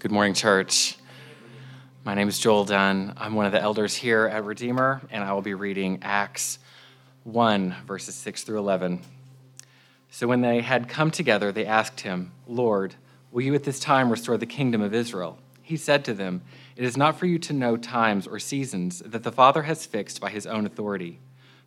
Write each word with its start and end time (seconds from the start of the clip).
Good 0.00 0.12
morning, 0.12 0.32
church. 0.32 0.96
My 2.04 2.14
name 2.14 2.28
is 2.28 2.38
Joel 2.38 2.64
Dunn. 2.64 3.14
I'm 3.16 3.34
one 3.34 3.46
of 3.46 3.52
the 3.52 3.60
elders 3.60 3.96
here 3.96 4.26
at 4.26 4.44
Redeemer, 4.44 5.00
and 5.10 5.24
I 5.24 5.32
will 5.32 5.42
be 5.42 5.54
reading 5.54 5.98
Acts 6.02 6.60
1, 7.24 7.74
verses 7.84 8.14
6 8.14 8.44
through 8.44 8.58
11. 8.58 9.00
So 10.12 10.28
when 10.28 10.40
they 10.40 10.60
had 10.60 10.88
come 10.88 11.10
together, 11.10 11.50
they 11.50 11.66
asked 11.66 12.02
him, 12.02 12.30
Lord, 12.46 12.94
will 13.32 13.42
you 13.42 13.56
at 13.56 13.64
this 13.64 13.80
time 13.80 14.08
restore 14.08 14.36
the 14.36 14.46
kingdom 14.46 14.82
of 14.82 14.94
Israel? 14.94 15.36
He 15.62 15.76
said 15.76 16.04
to 16.04 16.14
them, 16.14 16.42
It 16.76 16.84
is 16.84 16.96
not 16.96 17.18
for 17.18 17.26
you 17.26 17.40
to 17.40 17.52
know 17.52 17.76
times 17.76 18.28
or 18.28 18.38
seasons 18.38 19.00
that 19.00 19.24
the 19.24 19.32
Father 19.32 19.62
has 19.62 19.84
fixed 19.84 20.20
by 20.20 20.30
his 20.30 20.46
own 20.46 20.64
authority, 20.64 21.18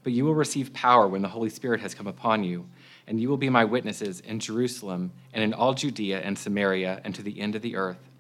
but 0.04 0.14
you 0.14 0.24
will 0.24 0.36
receive 0.36 0.72
power 0.72 1.06
when 1.06 1.22
the 1.22 1.28
Holy 1.28 1.50
Spirit 1.50 1.82
has 1.82 1.94
come 1.94 2.08
upon 2.08 2.46
you 2.46 2.66
and 3.08 3.20
you 3.20 3.28
will 3.28 3.36
be 3.36 3.50
my 3.50 3.66
witnesses 3.66 4.22
in 4.22 4.40
Jerusalem 4.40 5.12
and 5.34 5.44
in 5.44 5.54
all 5.54 5.74
Judea 5.74 6.22
and 6.22 6.40
Samaria 6.40 7.02
and 7.04 7.14
to 7.16 7.22
the 7.22 7.42
end 7.42 7.56
of 7.56 7.62
the 7.62 7.76
earth. 7.76 8.11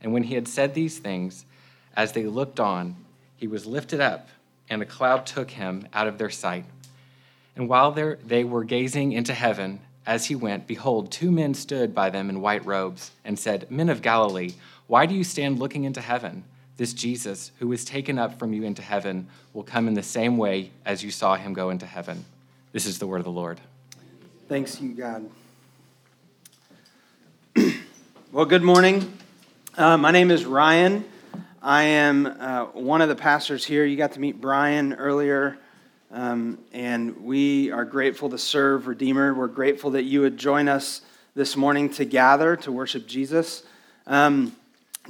And 0.00 0.12
when 0.12 0.24
he 0.24 0.34
had 0.34 0.48
said 0.48 0.74
these 0.74 0.98
things, 0.98 1.44
as 1.96 2.12
they 2.12 2.26
looked 2.26 2.60
on, 2.60 2.96
he 3.36 3.46
was 3.46 3.66
lifted 3.66 4.00
up, 4.00 4.28
and 4.68 4.82
a 4.82 4.86
cloud 4.86 5.26
took 5.26 5.50
him 5.50 5.86
out 5.92 6.06
of 6.06 6.18
their 6.18 6.30
sight. 6.30 6.64
And 7.56 7.68
while 7.68 7.90
they 7.90 8.44
were 8.44 8.64
gazing 8.64 9.12
into 9.12 9.34
heaven 9.34 9.80
as 10.06 10.26
he 10.26 10.34
went, 10.34 10.66
behold, 10.66 11.10
two 11.10 11.30
men 11.30 11.54
stood 11.54 11.94
by 11.94 12.08
them 12.08 12.30
in 12.30 12.40
white 12.40 12.64
robes 12.64 13.10
and 13.24 13.38
said, 13.38 13.70
Men 13.70 13.88
of 13.88 14.00
Galilee, 14.00 14.52
why 14.86 15.06
do 15.06 15.14
you 15.14 15.24
stand 15.24 15.58
looking 15.58 15.84
into 15.84 16.00
heaven? 16.00 16.44
This 16.76 16.92
Jesus, 16.92 17.50
who 17.58 17.66
was 17.66 17.84
taken 17.84 18.18
up 18.18 18.38
from 18.38 18.52
you 18.52 18.62
into 18.62 18.82
heaven, 18.82 19.26
will 19.52 19.64
come 19.64 19.88
in 19.88 19.94
the 19.94 20.02
same 20.02 20.38
way 20.38 20.70
as 20.84 21.02
you 21.02 21.10
saw 21.10 21.34
him 21.34 21.52
go 21.52 21.70
into 21.70 21.86
heaven. 21.86 22.24
This 22.72 22.86
is 22.86 23.00
the 23.00 23.06
word 23.06 23.18
of 23.18 23.24
the 23.24 23.32
Lord. 23.32 23.60
Thanks, 24.48 24.80
you, 24.80 24.94
God. 24.94 25.28
well, 28.32 28.44
good 28.44 28.62
morning. 28.62 29.12
Uh, 29.78 29.96
my 29.96 30.10
name 30.10 30.32
is 30.32 30.44
Ryan. 30.44 31.04
I 31.62 31.84
am 31.84 32.26
uh, 32.26 32.64
one 32.72 33.00
of 33.00 33.08
the 33.08 33.14
pastors 33.14 33.64
here. 33.64 33.84
You 33.84 33.96
got 33.96 34.10
to 34.14 34.20
meet 34.20 34.40
Brian 34.40 34.92
earlier, 34.94 35.56
um, 36.10 36.58
and 36.72 37.16
we 37.22 37.70
are 37.70 37.84
grateful 37.84 38.28
to 38.30 38.38
serve 38.38 38.88
Redeemer. 38.88 39.32
We're 39.32 39.46
grateful 39.46 39.92
that 39.92 40.02
you 40.02 40.22
would 40.22 40.36
join 40.36 40.66
us 40.66 41.02
this 41.36 41.56
morning 41.56 41.90
to 41.90 42.04
gather 42.04 42.56
to 42.56 42.72
worship 42.72 43.06
Jesus. 43.06 43.62
Um, 44.08 44.56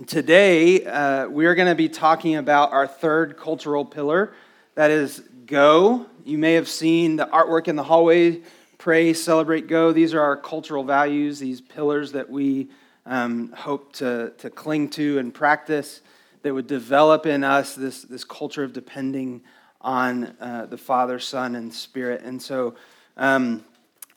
today, 0.06 0.84
uh, 0.84 1.28
we 1.28 1.46
are 1.46 1.54
going 1.54 1.68
to 1.68 1.74
be 1.74 1.88
talking 1.88 2.36
about 2.36 2.70
our 2.70 2.86
third 2.86 3.38
cultural 3.38 3.86
pillar 3.86 4.34
that 4.74 4.90
is 4.90 5.20
go. 5.46 6.04
You 6.26 6.36
may 6.36 6.52
have 6.52 6.68
seen 6.68 7.16
the 7.16 7.24
artwork 7.24 7.68
in 7.68 7.76
the 7.76 7.84
hallway 7.84 8.42
pray, 8.76 9.14
celebrate, 9.14 9.66
go. 9.66 9.92
These 9.92 10.12
are 10.12 10.20
our 10.20 10.36
cultural 10.36 10.84
values, 10.84 11.38
these 11.38 11.62
pillars 11.62 12.12
that 12.12 12.28
we 12.28 12.68
um, 13.08 13.50
hope 13.52 13.92
to, 13.94 14.32
to 14.38 14.50
cling 14.50 14.90
to 14.90 15.18
and 15.18 15.34
practice 15.34 16.02
that 16.42 16.54
would 16.54 16.66
develop 16.66 17.26
in 17.26 17.42
us 17.42 17.74
this, 17.74 18.02
this 18.02 18.22
culture 18.22 18.62
of 18.62 18.72
depending 18.72 19.40
on 19.80 20.36
uh, 20.40 20.66
the 20.66 20.76
Father, 20.76 21.18
Son, 21.18 21.56
and 21.56 21.72
Spirit. 21.72 22.22
And 22.22 22.40
so 22.40 22.74
um, 23.16 23.64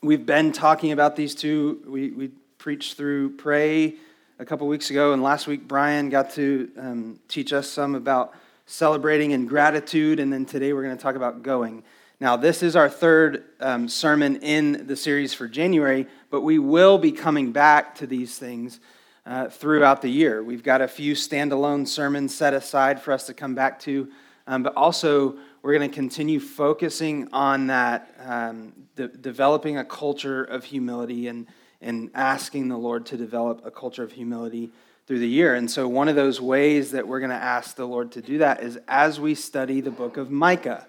we've 0.02 0.26
been 0.26 0.52
talking 0.52 0.92
about 0.92 1.16
these 1.16 1.34
two. 1.34 1.82
We, 1.86 2.10
we 2.10 2.30
preached 2.58 2.96
through 2.96 3.30
pray 3.36 3.94
a 4.38 4.44
couple 4.44 4.68
weeks 4.68 4.90
ago, 4.90 5.14
and 5.14 5.22
last 5.22 5.46
week 5.46 5.66
Brian 5.66 6.10
got 6.10 6.30
to 6.32 6.70
um, 6.76 7.18
teach 7.28 7.52
us 7.52 7.68
some 7.68 7.94
about 7.94 8.34
celebrating 8.66 9.32
and 9.32 9.48
gratitude, 9.48 10.20
and 10.20 10.32
then 10.32 10.44
today 10.44 10.72
we're 10.72 10.82
going 10.82 10.96
to 10.96 11.02
talk 11.02 11.16
about 11.16 11.42
going. 11.42 11.82
Now, 12.22 12.36
this 12.36 12.62
is 12.62 12.76
our 12.76 12.88
third 12.88 13.42
um, 13.58 13.88
sermon 13.88 14.36
in 14.36 14.86
the 14.86 14.94
series 14.94 15.34
for 15.34 15.48
January, 15.48 16.06
but 16.30 16.42
we 16.42 16.60
will 16.60 16.96
be 16.96 17.10
coming 17.10 17.50
back 17.50 17.96
to 17.96 18.06
these 18.06 18.38
things 18.38 18.78
uh, 19.26 19.48
throughout 19.48 20.02
the 20.02 20.08
year. 20.08 20.40
We've 20.40 20.62
got 20.62 20.80
a 20.80 20.86
few 20.86 21.14
standalone 21.14 21.88
sermons 21.88 22.32
set 22.32 22.54
aside 22.54 23.02
for 23.02 23.10
us 23.10 23.26
to 23.26 23.34
come 23.34 23.56
back 23.56 23.80
to, 23.80 24.08
um, 24.46 24.62
but 24.62 24.76
also 24.76 25.34
we're 25.62 25.76
going 25.76 25.90
to 25.90 25.92
continue 25.92 26.38
focusing 26.38 27.26
on 27.32 27.66
that, 27.66 28.14
um, 28.24 28.72
de- 28.94 29.08
developing 29.08 29.78
a 29.78 29.84
culture 29.84 30.44
of 30.44 30.62
humility 30.62 31.26
and, 31.26 31.48
and 31.80 32.08
asking 32.14 32.68
the 32.68 32.78
Lord 32.78 33.04
to 33.06 33.16
develop 33.16 33.66
a 33.66 33.70
culture 33.72 34.04
of 34.04 34.12
humility 34.12 34.70
through 35.08 35.18
the 35.18 35.28
year. 35.28 35.56
And 35.56 35.68
so, 35.68 35.88
one 35.88 36.06
of 36.06 36.14
those 36.14 36.40
ways 36.40 36.92
that 36.92 37.08
we're 37.08 37.18
going 37.18 37.30
to 37.30 37.34
ask 37.34 37.74
the 37.74 37.84
Lord 37.84 38.12
to 38.12 38.22
do 38.22 38.38
that 38.38 38.62
is 38.62 38.78
as 38.86 39.18
we 39.18 39.34
study 39.34 39.80
the 39.80 39.90
book 39.90 40.16
of 40.16 40.30
Micah. 40.30 40.86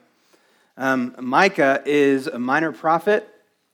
Um, 0.76 1.16
Micah 1.20 1.84
is 1.86 2.28
a 2.28 2.40
minor 2.40 2.72
prophet, 2.72 3.30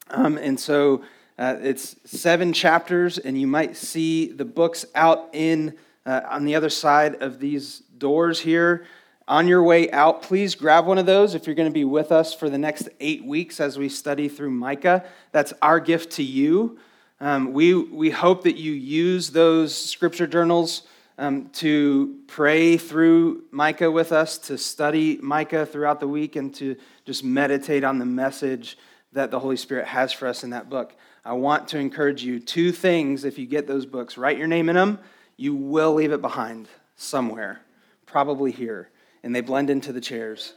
um, 0.10 0.38
and 0.38 0.60
so 0.60 1.04
uh, 1.38 1.56
it's 1.62 1.96
seven 2.04 2.52
chapters, 2.52 3.18
and 3.18 3.40
you 3.40 3.48
might 3.48 3.78
see 3.78 4.32
the 4.32 4.44
books 4.44 4.86
out 4.96 5.30
in 5.32 5.78
uh, 6.06 6.22
on 6.30 6.44
the 6.44 6.56
other 6.56 6.70
side 6.70 7.22
of 7.22 7.40
these 7.40 7.80
doors 7.98 8.40
here. 8.42 8.86
On 9.30 9.48
your 9.48 9.64
way 9.64 9.92
out, 9.92 10.24
please 10.24 10.56
grab 10.56 10.88
one 10.88 10.98
of 10.98 11.06
those 11.06 11.36
if 11.36 11.46
you're 11.46 11.56
going 11.56 11.70
to 11.70 11.74
be 11.74 11.86
with 11.86 12.12
us 12.12 12.34
for 12.34 12.50
the 12.50 12.58
next 12.58 12.90
eight 13.00 13.24
weeks 13.24 13.60
as 13.60 13.78
we 13.78 13.88
study 13.88 14.28
through 14.28 14.50
Micah. 14.50 15.06
That's 15.32 15.54
our 15.62 15.80
gift 15.80 16.14
to 16.14 16.24
you. 16.24 16.80
Um, 17.22 17.54
we, 17.54 17.76
we 17.76 18.10
hope 18.10 18.44
that 18.44 18.58
you 18.58 18.72
use 18.72 19.30
those 19.30 19.76
scripture 19.76 20.26
journals 20.26 20.84
um, 21.20 21.50
to 21.50 22.16
pray 22.28 22.78
through 22.78 23.44
Micah 23.52 23.92
with 23.92 24.14
us, 24.14 24.38
to 24.38 24.58
study 24.58 25.20
Micah 25.22 25.66
throughout 25.66 26.00
the 26.00 26.08
week, 26.08 26.38
and 26.38 26.56
to 26.56 26.78
just 27.06 27.26
meditate 27.26 27.84
on 27.84 28.00
the 28.00 28.06
message 28.06 28.78
that 29.12 29.30
the 29.30 29.38
Holy 29.38 29.58
Spirit 29.58 29.86
has 29.86 30.14
for 30.14 30.30
us 30.30 30.46
in 30.46 30.52
that 30.52 30.70
book. 30.70 30.96
I 31.26 31.34
want 31.34 31.68
to 31.70 31.78
encourage 31.78 32.24
you 32.24 32.40
two 32.40 32.72
things 32.72 33.26
if 33.26 33.38
you 33.38 33.46
get 33.46 33.68
those 33.68 33.86
books 33.86 34.18
write 34.18 34.38
your 34.38 34.48
name 34.48 34.70
in 34.70 34.76
them, 34.76 34.98
you 35.36 35.54
will 35.54 35.94
leave 35.94 36.14
it 36.14 36.22
behind 36.22 36.70
somewhere, 36.96 37.60
probably 38.06 38.52
here, 38.52 38.90
and 39.22 39.36
they 39.36 39.42
blend 39.42 39.70
into 39.70 39.92
the 39.92 40.02
chairs. 40.02 40.54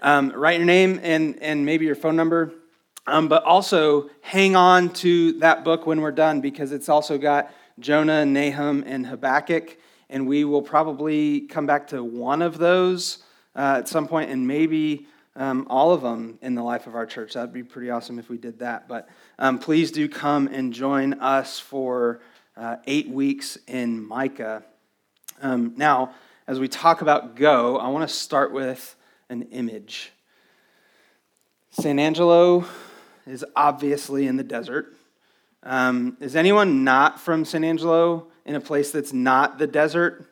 Um, 0.00 0.32
write 0.34 0.56
your 0.56 0.66
name 0.66 0.98
and, 1.02 1.38
and 1.42 1.66
maybe 1.66 1.84
your 1.84 1.94
phone 1.94 2.16
number. 2.16 2.52
Um, 3.06 3.28
but 3.28 3.44
also 3.44 4.08
hang 4.22 4.56
on 4.56 4.92
to 4.94 5.38
that 5.40 5.62
book 5.62 5.86
when 5.86 6.00
we're 6.00 6.10
done 6.10 6.40
because 6.40 6.72
it's 6.72 6.88
also 6.88 7.18
got 7.18 7.52
Jonah, 7.78 8.24
Nahum, 8.24 8.82
and 8.86 9.06
Habakkuk 9.06 9.76
and 10.08 10.26
we 10.26 10.44
will 10.44 10.62
probably 10.62 11.40
come 11.42 11.66
back 11.66 11.88
to 11.88 12.02
one 12.02 12.42
of 12.42 12.58
those 12.58 13.18
uh, 13.54 13.76
at 13.78 13.88
some 13.88 14.06
point, 14.06 14.30
and 14.30 14.46
maybe 14.46 15.06
um, 15.36 15.66
all 15.68 15.92
of 15.92 16.02
them 16.02 16.38
in 16.42 16.54
the 16.54 16.62
life 16.62 16.86
of 16.86 16.94
our 16.94 17.06
church. 17.06 17.34
That'd 17.34 17.52
be 17.52 17.62
pretty 17.62 17.90
awesome 17.90 18.18
if 18.18 18.28
we 18.28 18.38
did 18.38 18.58
that. 18.60 18.88
But 18.88 19.08
um, 19.38 19.58
please 19.58 19.90
do 19.90 20.08
come 20.08 20.48
and 20.48 20.72
join 20.72 21.14
us 21.14 21.58
for 21.58 22.20
uh, 22.56 22.76
eight 22.86 23.08
weeks 23.08 23.58
in 23.66 24.06
Micah. 24.06 24.64
Um, 25.42 25.74
now, 25.76 26.14
as 26.46 26.58
we 26.58 26.68
talk 26.68 27.02
about 27.02 27.36
go, 27.36 27.76
I 27.76 27.88
want 27.88 28.08
to 28.08 28.14
start 28.14 28.52
with 28.52 28.94
an 29.28 29.42
image. 29.50 30.12
San 31.70 31.98
Angelo 31.98 32.64
is 33.26 33.44
obviously 33.54 34.26
in 34.26 34.36
the 34.36 34.44
desert. 34.44 34.96
Um, 35.66 36.16
is 36.20 36.36
anyone 36.36 36.84
not 36.84 37.20
from 37.20 37.44
San 37.44 37.64
Angelo? 37.64 38.28
in 38.46 38.54
a 38.54 38.60
place 38.60 38.92
that's 38.92 39.12
not 39.12 39.58
the 39.58 39.66
desert? 39.66 40.24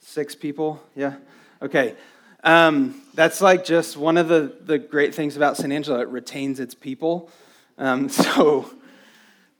Six 0.00 0.34
people? 0.34 0.82
Yeah? 0.96 1.16
Okay. 1.62 1.94
Um, 2.42 3.02
that's 3.14 3.40
like 3.40 3.64
just 3.64 3.96
one 3.96 4.16
of 4.16 4.28
the, 4.28 4.54
the 4.64 4.78
great 4.78 5.14
things 5.14 5.36
about 5.36 5.56
San 5.56 5.70
Angelo. 5.70 6.00
It 6.00 6.08
retains 6.08 6.58
its 6.58 6.74
people. 6.74 7.30
Um, 7.76 8.08
so 8.08 8.70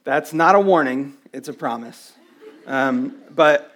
that's 0.04 0.32
not 0.32 0.54
a 0.54 0.60
warning, 0.60 1.14
it's 1.32 1.48
a 1.48 1.52
promise. 1.52 2.14
Um, 2.66 3.16
but 3.30 3.74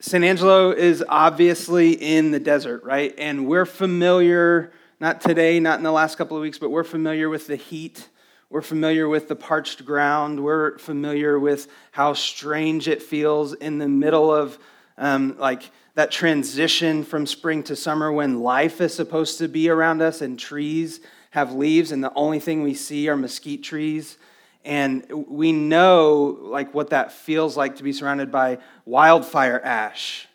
San 0.00 0.22
Angelo 0.22 0.70
is 0.70 1.04
obviously 1.08 1.92
in 1.92 2.30
the 2.30 2.40
desert, 2.40 2.84
right? 2.84 3.12
And 3.18 3.48
we're 3.48 3.66
familiar, 3.66 4.72
not 5.00 5.20
today, 5.20 5.58
not 5.58 5.78
in 5.78 5.84
the 5.84 5.92
last 5.92 6.16
couple 6.16 6.36
of 6.36 6.42
weeks, 6.42 6.58
but 6.58 6.70
we're 6.70 6.84
familiar 6.84 7.28
with 7.28 7.48
the 7.48 7.56
heat 7.56 8.08
we're 8.50 8.62
familiar 8.62 9.08
with 9.08 9.28
the 9.28 9.36
parched 9.36 9.84
ground. 9.84 10.42
We're 10.42 10.78
familiar 10.78 11.38
with 11.38 11.68
how 11.90 12.14
strange 12.14 12.88
it 12.88 13.02
feels 13.02 13.52
in 13.52 13.76
the 13.78 13.88
middle 13.88 14.34
of 14.34 14.58
um, 14.96 15.36
like 15.38 15.70
that 15.94 16.10
transition 16.10 17.04
from 17.04 17.26
spring 17.26 17.62
to 17.64 17.76
summer 17.76 18.10
when 18.10 18.40
life 18.40 18.80
is 18.80 18.94
supposed 18.94 19.38
to 19.38 19.48
be 19.48 19.68
around 19.68 20.00
us 20.00 20.22
and 20.22 20.38
trees 20.38 21.00
have 21.30 21.52
leaves 21.52 21.92
and 21.92 22.02
the 22.02 22.12
only 22.14 22.40
thing 22.40 22.62
we 22.62 22.72
see 22.72 23.08
are 23.08 23.16
mesquite 23.16 23.62
trees. 23.62 24.16
And 24.64 25.04
we 25.28 25.52
know 25.52 26.38
like 26.40 26.72
what 26.72 26.90
that 26.90 27.12
feels 27.12 27.56
like 27.56 27.76
to 27.76 27.82
be 27.82 27.92
surrounded 27.92 28.32
by 28.32 28.58
wildfire 28.86 29.60
ash 29.62 30.26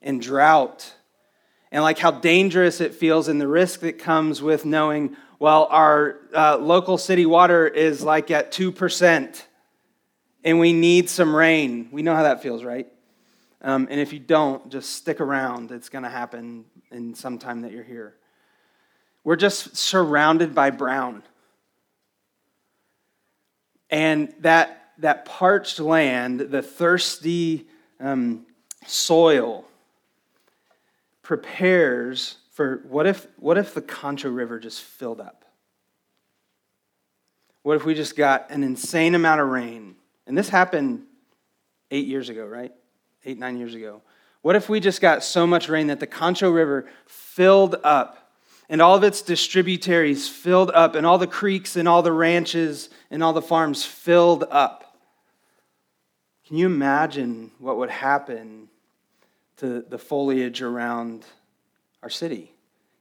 and 0.00 0.22
drought 0.22 0.94
and 1.72 1.82
like 1.82 1.98
how 1.98 2.12
dangerous 2.12 2.80
it 2.80 2.94
feels 2.94 3.26
and 3.26 3.40
the 3.40 3.48
risk 3.48 3.80
that 3.80 3.98
comes 3.98 4.40
with 4.40 4.64
knowing 4.64 5.16
well, 5.40 5.68
our 5.70 6.18
uh, 6.34 6.58
local 6.58 6.98
city 6.98 7.24
water 7.24 7.66
is 7.66 8.02
like 8.02 8.30
at 8.30 8.52
2%, 8.52 9.42
and 10.44 10.60
we 10.60 10.74
need 10.74 11.08
some 11.08 11.34
rain. 11.34 11.88
We 11.90 12.02
know 12.02 12.14
how 12.14 12.24
that 12.24 12.42
feels, 12.42 12.62
right? 12.62 12.86
Um, 13.62 13.88
and 13.90 13.98
if 13.98 14.12
you 14.12 14.18
don't, 14.18 14.70
just 14.70 14.90
stick 14.90 15.18
around. 15.18 15.72
It's 15.72 15.88
going 15.88 16.04
to 16.04 16.10
happen 16.10 16.66
in 16.90 17.14
some 17.14 17.38
time 17.38 17.62
that 17.62 17.72
you're 17.72 17.82
here. 17.82 18.16
We're 19.24 19.36
just 19.36 19.76
surrounded 19.78 20.54
by 20.54 20.70
brown. 20.70 21.22
And 23.88 24.34
that 24.40 24.92
that 24.98 25.24
parched 25.24 25.80
land, 25.80 26.40
the 26.40 26.60
thirsty 26.60 27.66
um, 27.98 28.44
soil, 28.86 29.64
prepares 31.22 32.36
for 32.60 32.82
what 32.86 33.06
if, 33.06 33.26
what 33.38 33.56
if 33.56 33.72
the 33.72 33.80
Concho 33.80 34.28
River 34.28 34.60
just 34.60 34.82
filled 34.82 35.18
up? 35.18 35.46
What 37.62 37.76
if 37.76 37.86
we 37.86 37.94
just 37.94 38.18
got 38.18 38.50
an 38.50 38.62
insane 38.62 39.14
amount 39.14 39.40
of 39.40 39.48
rain? 39.48 39.94
And 40.26 40.36
this 40.36 40.50
happened 40.50 41.04
eight 41.90 42.06
years 42.06 42.28
ago, 42.28 42.44
right? 42.44 42.70
Eight, 43.24 43.38
nine 43.38 43.56
years 43.56 43.74
ago. 43.74 44.02
What 44.42 44.56
if 44.56 44.68
we 44.68 44.78
just 44.78 45.00
got 45.00 45.24
so 45.24 45.46
much 45.46 45.70
rain 45.70 45.86
that 45.86 46.00
the 46.00 46.06
Concho 46.06 46.50
River 46.50 46.86
filled 47.06 47.76
up 47.82 48.30
and 48.68 48.82
all 48.82 48.94
of 48.94 49.04
its 49.04 49.22
distributaries 49.22 50.28
filled 50.28 50.70
up 50.72 50.96
and 50.96 51.06
all 51.06 51.16
the 51.16 51.26
creeks 51.26 51.76
and 51.76 51.88
all 51.88 52.02
the 52.02 52.12
ranches 52.12 52.90
and 53.10 53.22
all 53.22 53.32
the 53.32 53.40
farms 53.40 53.86
filled 53.86 54.44
up? 54.50 54.98
Can 56.46 56.58
you 56.58 56.66
imagine 56.66 57.52
what 57.58 57.78
would 57.78 57.88
happen 57.88 58.68
to 59.56 59.80
the 59.80 59.96
foliage 59.96 60.60
around 60.60 61.24
our 62.02 62.10
city? 62.10 62.52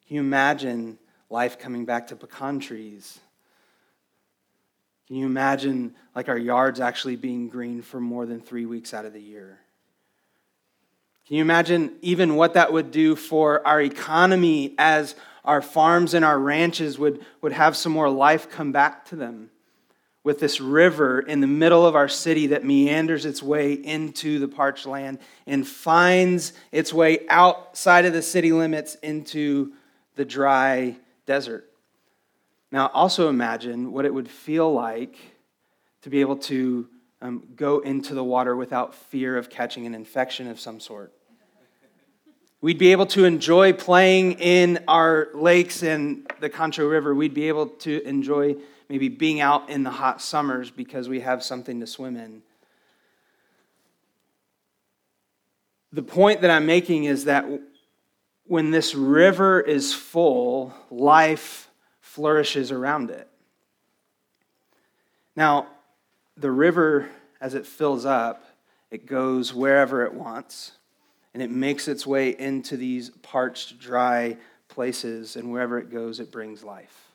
Can 0.08 0.16
you 0.16 0.22
imagine 0.22 0.98
life 1.30 1.60
coming 1.60 1.86
back 1.86 2.08
to 2.08 2.16
pecan 2.16 2.60
trees? 2.60 3.20
Can 5.08 5.16
you 5.16 5.26
imagine 5.26 5.96
like 6.16 6.30
our 6.30 6.38
yards 6.38 6.80
actually 6.80 7.16
being 7.16 7.50
green 7.50 7.82
for 7.82 8.00
more 8.00 8.26
than 8.26 8.42
three 8.42 8.66
weeks 8.66 8.94
out 8.94 9.06
of 9.06 9.14
the 9.14 9.22
year? 9.22 9.60
Can 11.28 11.38
you 11.38 11.42
imagine 11.42 11.96
even 12.02 12.36
what 12.36 12.56
that 12.56 12.74
would 12.74 12.92
do 12.92 13.16
for 13.16 13.66
our 13.66 13.82
economy 13.82 14.74
as 14.80 15.16
our 15.46 15.62
farms 15.62 16.14
and 16.14 16.26
our 16.26 16.40
ranches 16.40 16.98
would, 16.98 17.24
would 17.42 17.52
have 17.52 17.78
some 17.78 17.92
more 17.92 18.10
life 18.10 18.50
come 18.50 18.72
back 18.72 19.06
to 19.06 19.16
them? 19.16 19.52
With 20.24 20.40
this 20.40 20.60
river 20.60 21.22
in 21.22 21.40
the 21.40 21.48
middle 21.48 21.86
of 21.86 21.96
our 21.96 22.10
city 22.10 22.48
that 22.48 22.66
meanders 22.66 23.26
its 23.26 23.42
way 23.42 23.74
into 23.74 24.38
the 24.40 24.48
parched 24.48 24.86
land 24.86 25.20
and 25.48 25.66
finds 25.66 26.54
its 26.72 26.94
way 26.94 27.26
outside 27.30 28.06
of 28.06 28.14
the 28.14 28.22
city 28.22 28.52
limits 28.52 28.96
into 28.96 29.74
the 30.16 30.26
dry 30.26 30.98
desert. 31.26 31.70
Now, 32.72 32.88
also 32.88 33.30
imagine 33.30 33.92
what 33.92 34.06
it 34.06 34.14
would 34.14 34.30
feel 34.30 34.72
like 34.72 35.16
to 36.02 36.10
be 36.10 36.22
able 36.22 36.38
to 36.38 36.88
um, 37.22 37.44
go 37.56 37.80
into 37.80 38.14
the 38.14 38.24
water 38.24 38.56
without 38.56 38.94
fear 38.94 39.38
of 39.38 39.50
catching 39.50 39.86
an 39.86 39.96
infection 39.96 40.48
of 40.48 40.60
some 40.60 40.80
sort. 40.80 41.14
We'd 42.62 42.78
be 42.78 42.92
able 42.92 43.06
to 43.08 43.24
enjoy 43.24 43.74
playing 43.74 44.34
in 44.34 44.84
our 44.88 45.30
lakes 45.34 45.82
and 45.82 46.30
the 46.42 46.50
Concho 46.50 46.86
River. 46.86 47.16
We'd 47.16 47.34
be 47.34 47.48
able 47.48 47.68
to 47.68 48.06
enjoy 48.06 48.58
maybe 48.90 49.08
being 49.08 49.40
out 49.40 49.70
in 49.70 49.84
the 49.84 49.92
hot 49.92 50.22
summers 50.22 50.72
because 50.72 51.08
we 51.08 51.20
have 51.20 51.44
something 51.44 51.80
to 51.80 51.88
swim 51.88 52.18
in. 52.18 52.42
The 55.94 56.04
point 56.04 56.42
that 56.42 56.52
I'm 56.52 56.66
making 56.66 57.06
is 57.06 57.26
that 57.26 57.46
when 58.46 58.72
this 58.72 58.96
river 58.96 59.60
is 59.62 59.94
full, 59.94 60.74
life 60.90 61.70
flourishes 62.02 62.72
around 62.72 63.12
it. 63.12 63.28
Now, 65.36 65.68
the 66.36 66.52
river, 66.52 67.10
as 67.40 67.54
it 67.54 67.66
fills 67.66 68.06
up, 68.06 68.44
it 68.90 69.06
goes 69.06 69.54
wherever 69.54 70.04
it 70.04 70.14
wants, 70.14 70.72
and 71.34 71.44
it 71.44 71.52
makes 71.52 71.88
its 71.88 72.08
way 72.08 72.30
into 72.38 72.76
these 72.76 73.12
parched, 73.22 73.80
dry 73.80 74.38
places, 74.68 75.36
and 75.36 75.52
wherever 75.52 75.78
it 75.78 75.92
goes, 75.92 76.20
it 76.20 76.32
brings 76.32 76.64
life. 76.64 77.09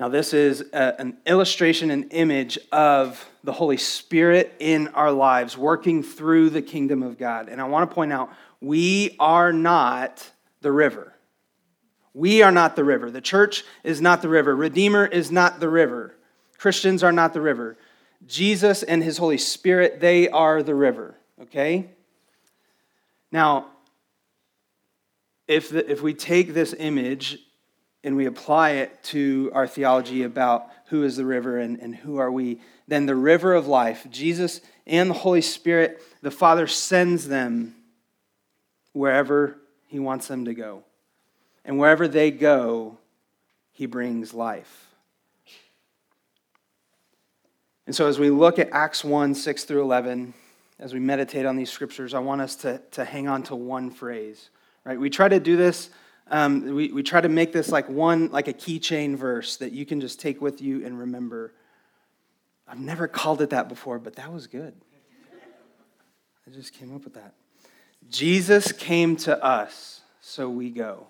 Now, 0.00 0.08
this 0.08 0.32
is 0.32 0.64
a, 0.72 0.98
an 0.98 1.18
illustration, 1.26 1.90
an 1.90 2.04
image 2.04 2.58
of 2.72 3.28
the 3.44 3.52
Holy 3.52 3.76
Spirit 3.76 4.50
in 4.58 4.88
our 4.88 5.12
lives, 5.12 5.58
working 5.58 6.02
through 6.02 6.48
the 6.48 6.62
kingdom 6.62 7.02
of 7.02 7.18
God. 7.18 7.50
And 7.50 7.60
I 7.60 7.64
want 7.64 7.90
to 7.90 7.94
point 7.94 8.10
out 8.10 8.30
we 8.62 9.14
are 9.20 9.52
not 9.52 10.26
the 10.62 10.72
river. 10.72 11.12
We 12.14 12.40
are 12.40 12.50
not 12.50 12.76
the 12.76 12.82
river. 12.82 13.10
The 13.10 13.20
church 13.20 13.62
is 13.84 14.00
not 14.00 14.22
the 14.22 14.30
river. 14.30 14.56
Redeemer 14.56 15.04
is 15.04 15.30
not 15.30 15.60
the 15.60 15.68
river. 15.68 16.14
Christians 16.56 17.02
are 17.02 17.12
not 17.12 17.34
the 17.34 17.42
river. 17.42 17.76
Jesus 18.26 18.82
and 18.82 19.04
his 19.04 19.18
Holy 19.18 19.36
Spirit, 19.36 20.00
they 20.00 20.30
are 20.30 20.62
the 20.62 20.74
river, 20.74 21.14
okay? 21.42 21.90
Now, 23.30 23.66
if, 25.46 25.68
the, 25.68 25.92
if 25.92 26.00
we 26.00 26.14
take 26.14 26.54
this 26.54 26.74
image 26.78 27.38
and 28.02 28.16
we 28.16 28.26
apply 28.26 28.70
it 28.70 29.02
to 29.04 29.50
our 29.54 29.66
theology 29.66 30.22
about 30.22 30.66
who 30.86 31.04
is 31.04 31.16
the 31.16 31.24
river 31.24 31.58
and, 31.58 31.78
and 31.80 31.94
who 31.94 32.16
are 32.16 32.30
we, 32.30 32.60
then 32.88 33.06
the 33.06 33.14
river 33.14 33.54
of 33.54 33.66
life, 33.66 34.06
Jesus 34.10 34.60
and 34.86 35.10
the 35.10 35.14
Holy 35.14 35.42
Spirit, 35.42 36.02
the 36.22 36.30
Father 36.30 36.66
sends 36.66 37.28
them 37.28 37.74
wherever 38.92 39.56
he 39.86 39.98
wants 39.98 40.28
them 40.28 40.44
to 40.46 40.54
go. 40.54 40.82
And 41.64 41.78
wherever 41.78 42.08
they 42.08 42.30
go, 42.30 42.98
he 43.70 43.86
brings 43.86 44.34
life. 44.34 44.88
And 47.86 47.94
so, 47.94 48.06
as 48.06 48.18
we 48.18 48.30
look 48.30 48.58
at 48.58 48.70
Acts 48.72 49.04
1 49.04 49.34
6 49.34 49.64
through 49.64 49.82
11, 49.82 50.32
as 50.78 50.94
we 50.94 51.00
meditate 51.00 51.44
on 51.44 51.56
these 51.56 51.70
scriptures, 51.70 52.14
I 52.14 52.20
want 52.20 52.40
us 52.40 52.56
to, 52.56 52.80
to 52.92 53.04
hang 53.04 53.28
on 53.28 53.42
to 53.44 53.56
one 53.56 53.90
phrase, 53.90 54.50
right? 54.84 54.98
We 54.98 55.10
try 55.10 55.28
to 55.28 55.40
do 55.40 55.56
this, 55.56 55.90
um, 56.30 56.74
we, 56.74 56.92
we 56.92 57.02
try 57.02 57.20
to 57.20 57.28
make 57.28 57.52
this 57.52 57.70
like 57.70 57.88
one, 57.88 58.30
like 58.30 58.48
a 58.48 58.52
keychain 58.52 59.16
verse 59.16 59.56
that 59.56 59.72
you 59.72 59.84
can 59.84 60.00
just 60.00 60.20
take 60.20 60.40
with 60.40 60.62
you 60.62 60.84
and 60.84 60.98
remember. 60.98 61.52
I've 62.68 62.78
never 62.78 63.08
called 63.08 63.42
it 63.42 63.50
that 63.50 63.68
before, 63.68 63.98
but 63.98 64.16
that 64.16 64.32
was 64.32 64.46
good. 64.46 64.74
I 66.46 66.50
just 66.50 66.72
came 66.72 66.94
up 66.94 67.04
with 67.04 67.14
that. 67.14 67.34
Jesus 68.08 68.72
came 68.72 69.16
to 69.16 69.44
us, 69.44 70.00
so 70.20 70.48
we 70.48 70.70
go. 70.70 71.06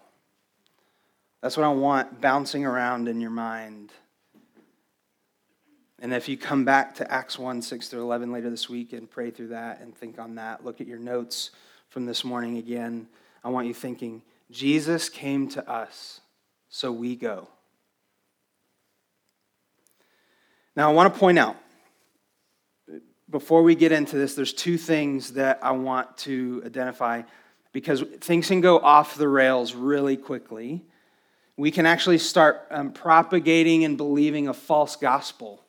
That's 1.43 1.57
what 1.57 1.65
I 1.65 1.73
want 1.73 2.21
bouncing 2.21 2.65
around 2.65 3.09
in 3.09 3.21
your 3.21 3.31
mind. 3.31 3.93
And 6.03 6.15
if 6.15 6.29
you 6.29 6.39
come 6.39 6.65
back 6.65 6.95
to 6.97 7.13
Acts 7.13 7.39
1 7.39 7.61
6 7.61 7.89
through 7.89 8.03
11 8.03 8.33
later 8.33 8.49
this 8.49 8.71
week 8.71 8.95
and 8.95 9.11
pray 9.11 9.31
through 9.31 9.49
that 9.49 9.81
and 9.81 9.95
think 9.95 10.19
on 10.19 10.35
that, 10.37 10.65
look 10.65 10.81
at 10.81 10.87
your 10.87 10.99
notes 10.99 11.51
from 11.91 12.07
this 12.07 12.25
morning 12.25 12.57
again. 12.57 13.07
I 13.45 13.51
want 13.51 13.67
you 13.67 13.75
thinking, 13.75 14.23
Jesus 14.51 15.09
came 15.09 15.49
to 15.51 15.71
us, 15.71 16.21
so 16.69 16.91
we 16.93 17.17
go. 17.17 17.49
Now, 20.77 20.91
I 20.91 20.93
want 20.93 21.13
to 21.13 21.19
point 21.19 21.39
out, 21.39 21.57
before 23.29 23.63
we 23.63 23.75
get 23.75 23.93
into 23.93 24.17
this, 24.17 24.35
there's 24.35 24.53
two 24.53 24.77
things 24.77 25.35
that 25.35 25.61
I 25.63 25.73
want 25.73 26.17
to 26.19 26.63
identify 26.67 27.23
because 27.73 28.03
things 28.21 28.49
can 28.49 28.61
go 28.61 28.79
off 28.79 29.17
the 29.17 29.29
rails 29.29 29.75
really 29.75 30.17
quickly 30.17 30.85
we 31.61 31.71
can 31.71 31.85
actually 31.85 32.17
start 32.17 32.67
um, 32.71 32.91
propagating 32.91 33.85
and 33.85 33.99
believing 33.99 34.49
a 34.49 34.55
false 34.55 34.97
gospel 34.97 35.63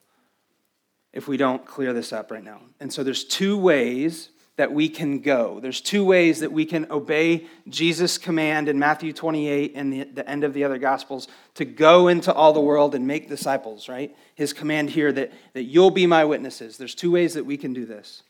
if 1.11 1.27
we 1.27 1.35
don't 1.35 1.65
clear 1.65 1.91
this 1.91 2.13
up 2.13 2.31
right 2.31 2.45
now. 2.45 2.61
And 2.79 2.93
so 2.93 3.03
there's 3.03 3.25
two 3.25 3.57
ways 3.57 4.29
that 4.57 4.71
we 4.71 4.89
can 4.89 5.19
go. 5.19 5.59
There's 5.59 5.81
two 5.81 6.03
ways 6.03 6.41
that 6.41 6.51
we 6.51 6.65
can 6.65 6.91
obey 6.91 7.47
Jesus' 7.69 8.17
command 8.17 8.67
in 8.67 8.77
Matthew 8.77 9.13
28 9.13 9.73
and 9.75 9.93
the, 9.93 10.03
the 10.03 10.29
end 10.29 10.43
of 10.43 10.53
the 10.53 10.63
other 10.63 10.77
gospels 10.77 11.27
to 11.55 11.65
go 11.65 12.07
into 12.07 12.33
all 12.33 12.53
the 12.53 12.61
world 12.61 12.93
and 12.93 13.07
make 13.07 13.29
disciples, 13.29 13.87
right? 13.87 14.15
His 14.35 14.53
command 14.53 14.89
here 14.89 15.11
that, 15.13 15.31
that 15.53 15.63
you'll 15.63 15.91
be 15.91 16.05
my 16.05 16.25
witnesses. 16.25 16.77
There's 16.77 16.95
two 16.95 17.11
ways 17.11 17.33
that 17.35 17.45
we 17.45 17.57
can 17.57 17.73
do 17.73 17.85
this. 17.85 18.23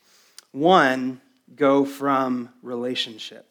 One, 0.51 1.21
go 1.55 1.85
from 1.85 2.49
relationship. 2.61 3.47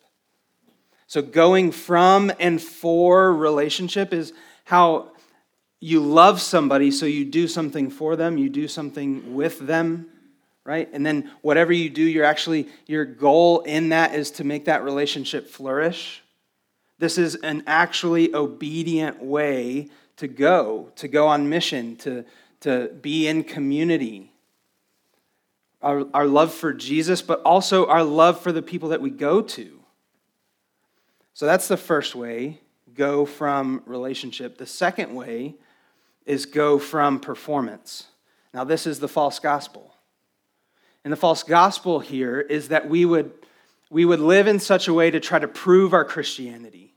So, 1.07 1.23
going 1.23 1.73
from 1.73 2.31
and 2.39 2.63
for 2.63 3.35
relationship 3.35 4.13
is 4.13 4.33
how 4.65 5.11
you 5.81 6.01
love 6.01 6.41
somebody, 6.41 6.91
so 6.91 7.05
you 7.05 7.25
do 7.25 7.49
something 7.49 7.91
for 7.91 8.15
them, 8.15 8.39
you 8.39 8.49
do 8.49 8.69
something 8.69 9.35
with 9.35 9.59
them, 9.59 10.07
right? 10.71 10.89
And 10.93 11.05
then 11.05 11.29
whatever 11.41 11.73
you 11.73 11.91
do, 11.91 12.01
you're 12.01 12.25
actually, 12.25 12.69
your 12.87 13.05
goal 13.05 13.63
in 13.63 13.89
that 13.89 14.15
is 14.15 14.31
to 14.33 14.45
make 14.45 14.67
that 14.67 14.85
relationship 14.85 15.49
flourish. 15.49 16.23
This 16.97 17.19
is 17.19 17.35
an 17.35 17.65
actually 17.67 18.33
obedient 18.33 19.21
way 19.21 19.89
to 20.19 20.29
go, 20.29 20.93
to 20.95 21.09
go 21.09 21.27
on 21.27 21.49
mission, 21.49 21.97
to, 21.97 22.25
to 22.61 22.87
be 23.03 23.27
in 23.27 23.43
community. 23.43 24.31
Our, 25.83 26.07
our 26.15 26.27
love 26.27 26.55
for 26.55 26.73
Jesus, 26.73 27.21
but 27.21 27.43
also 27.43 27.87
our 27.87 28.05
love 28.05 28.41
for 28.41 28.53
the 28.53 28.63
people 28.63 28.91
that 28.91 29.01
we 29.01 29.11
go 29.11 29.43
to. 29.43 29.81
So 31.35 31.47
that's 31.47 31.67
the 31.67 31.77
first 31.77 32.15
way 32.15 32.61
go 32.95 33.27
from 33.27 33.83
relationship. 33.87 34.57
The 34.57 34.67
second 34.67 35.17
way 35.17 35.57
is 36.27 36.47
go 36.47 36.79
from 36.79 37.19
performance. 37.19 38.07
Now, 38.55 38.63
this 38.63 38.87
is 38.87 39.01
the 39.01 39.09
false 39.09 39.41
gospel. 39.41 39.97
And 41.05 41.13
the 41.13 41.17
false 41.17 41.43
gospel 41.43 42.01
here 42.01 42.41
is 42.41 42.69
that 42.69 42.89
we 42.89 43.05
would, 43.05 43.33
we 43.89 44.05
would 44.05 44.21
live 44.21 44.47
in 44.47 44.59
such 44.59 44.89
a 44.89 44.95
way 44.95 45.11
to 45.11 45.21
try 45.21 45.39
to 45.39 45.49
prove 45.49 45.95
our 45.95 46.05
Christianity. 46.05 46.95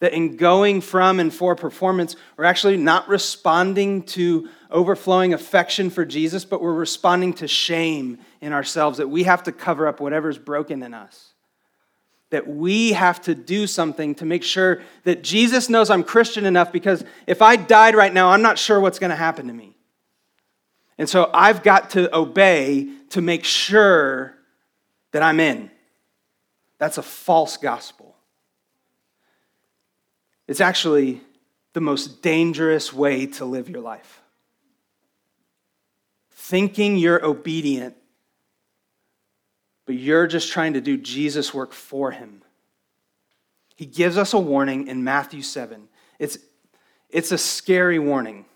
That 0.00 0.12
in 0.12 0.36
going 0.36 0.80
from 0.80 1.18
and 1.18 1.34
for 1.34 1.56
performance, 1.56 2.14
we're 2.36 2.44
actually 2.44 2.76
not 2.76 3.08
responding 3.08 4.04
to 4.04 4.48
overflowing 4.70 5.34
affection 5.34 5.90
for 5.90 6.04
Jesus, 6.04 6.44
but 6.44 6.62
we're 6.62 6.72
responding 6.72 7.32
to 7.34 7.48
shame 7.48 8.18
in 8.40 8.52
ourselves 8.52 8.98
that 8.98 9.08
we 9.08 9.24
have 9.24 9.42
to 9.44 9.52
cover 9.52 9.88
up 9.88 9.98
whatever's 9.98 10.38
broken 10.38 10.84
in 10.84 10.94
us. 10.94 11.32
That 12.30 12.46
we 12.46 12.92
have 12.92 13.20
to 13.22 13.34
do 13.34 13.66
something 13.66 14.14
to 14.16 14.24
make 14.24 14.44
sure 14.44 14.82
that 15.02 15.24
Jesus 15.24 15.68
knows 15.68 15.90
I'm 15.90 16.04
Christian 16.04 16.44
enough 16.44 16.70
because 16.70 17.02
if 17.26 17.42
I 17.42 17.56
died 17.56 17.96
right 17.96 18.12
now, 18.12 18.28
I'm 18.28 18.42
not 18.42 18.58
sure 18.58 18.78
what's 18.78 19.00
going 19.00 19.10
to 19.10 19.16
happen 19.16 19.48
to 19.48 19.52
me. 19.52 19.77
And 20.98 21.08
so 21.08 21.30
I've 21.32 21.62
got 21.62 21.90
to 21.90 22.14
obey 22.14 22.88
to 23.10 23.20
make 23.22 23.44
sure 23.44 24.34
that 25.12 25.22
I'm 25.22 25.40
in. 25.40 25.70
That's 26.78 26.98
a 26.98 27.02
false 27.02 27.56
gospel. 27.56 28.16
It's 30.46 30.60
actually 30.60 31.20
the 31.72 31.80
most 31.80 32.22
dangerous 32.22 32.92
way 32.92 33.26
to 33.26 33.44
live 33.44 33.68
your 33.68 33.80
life. 33.80 34.20
Thinking 36.30 36.96
you're 36.96 37.24
obedient, 37.24 37.94
but 39.84 39.94
you're 39.94 40.26
just 40.26 40.50
trying 40.50 40.72
to 40.72 40.80
do 40.80 40.96
Jesus' 40.96 41.52
work 41.52 41.72
for 41.72 42.10
him. 42.10 42.42
He 43.76 43.86
gives 43.86 44.16
us 44.16 44.32
a 44.32 44.38
warning 44.38 44.88
in 44.88 45.04
Matthew 45.04 45.42
7. 45.42 45.88
It's, 46.18 46.38
it's 47.10 47.30
a 47.30 47.38
scary 47.38 47.98
warning. 47.98 48.46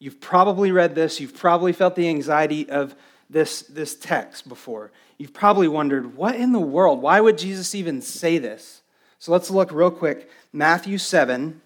You've 0.00 0.20
probably 0.20 0.72
read 0.72 0.94
this, 0.94 1.20
you've 1.20 1.36
probably 1.36 1.72
felt 1.72 1.94
the 1.94 2.08
anxiety 2.08 2.68
of 2.68 2.96
this, 3.28 3.62
this 3.62 3.94
text 3.94 4.48
before. 4.48 4.90
You've 5.18 5.34
probably 5.34 5.68
wondered, 5.68 6.16
what 6.16 6.34
in 6.34 6.52
the 6.52 6.58
world? 6.58 7.02
Why 7.02 7.20
would 7.20 7.38
Jesus 7.38 7.74
even 7.74 8.00
say 8.00 8.38
this? 8.38 8.80
So 9.18 9.30
let's 9.30 9.50
look 9.50 9.70
real 9.70 9.90
quick. 9.90 10.30
Matthew 10.52 10.96
7, 10.96 11.60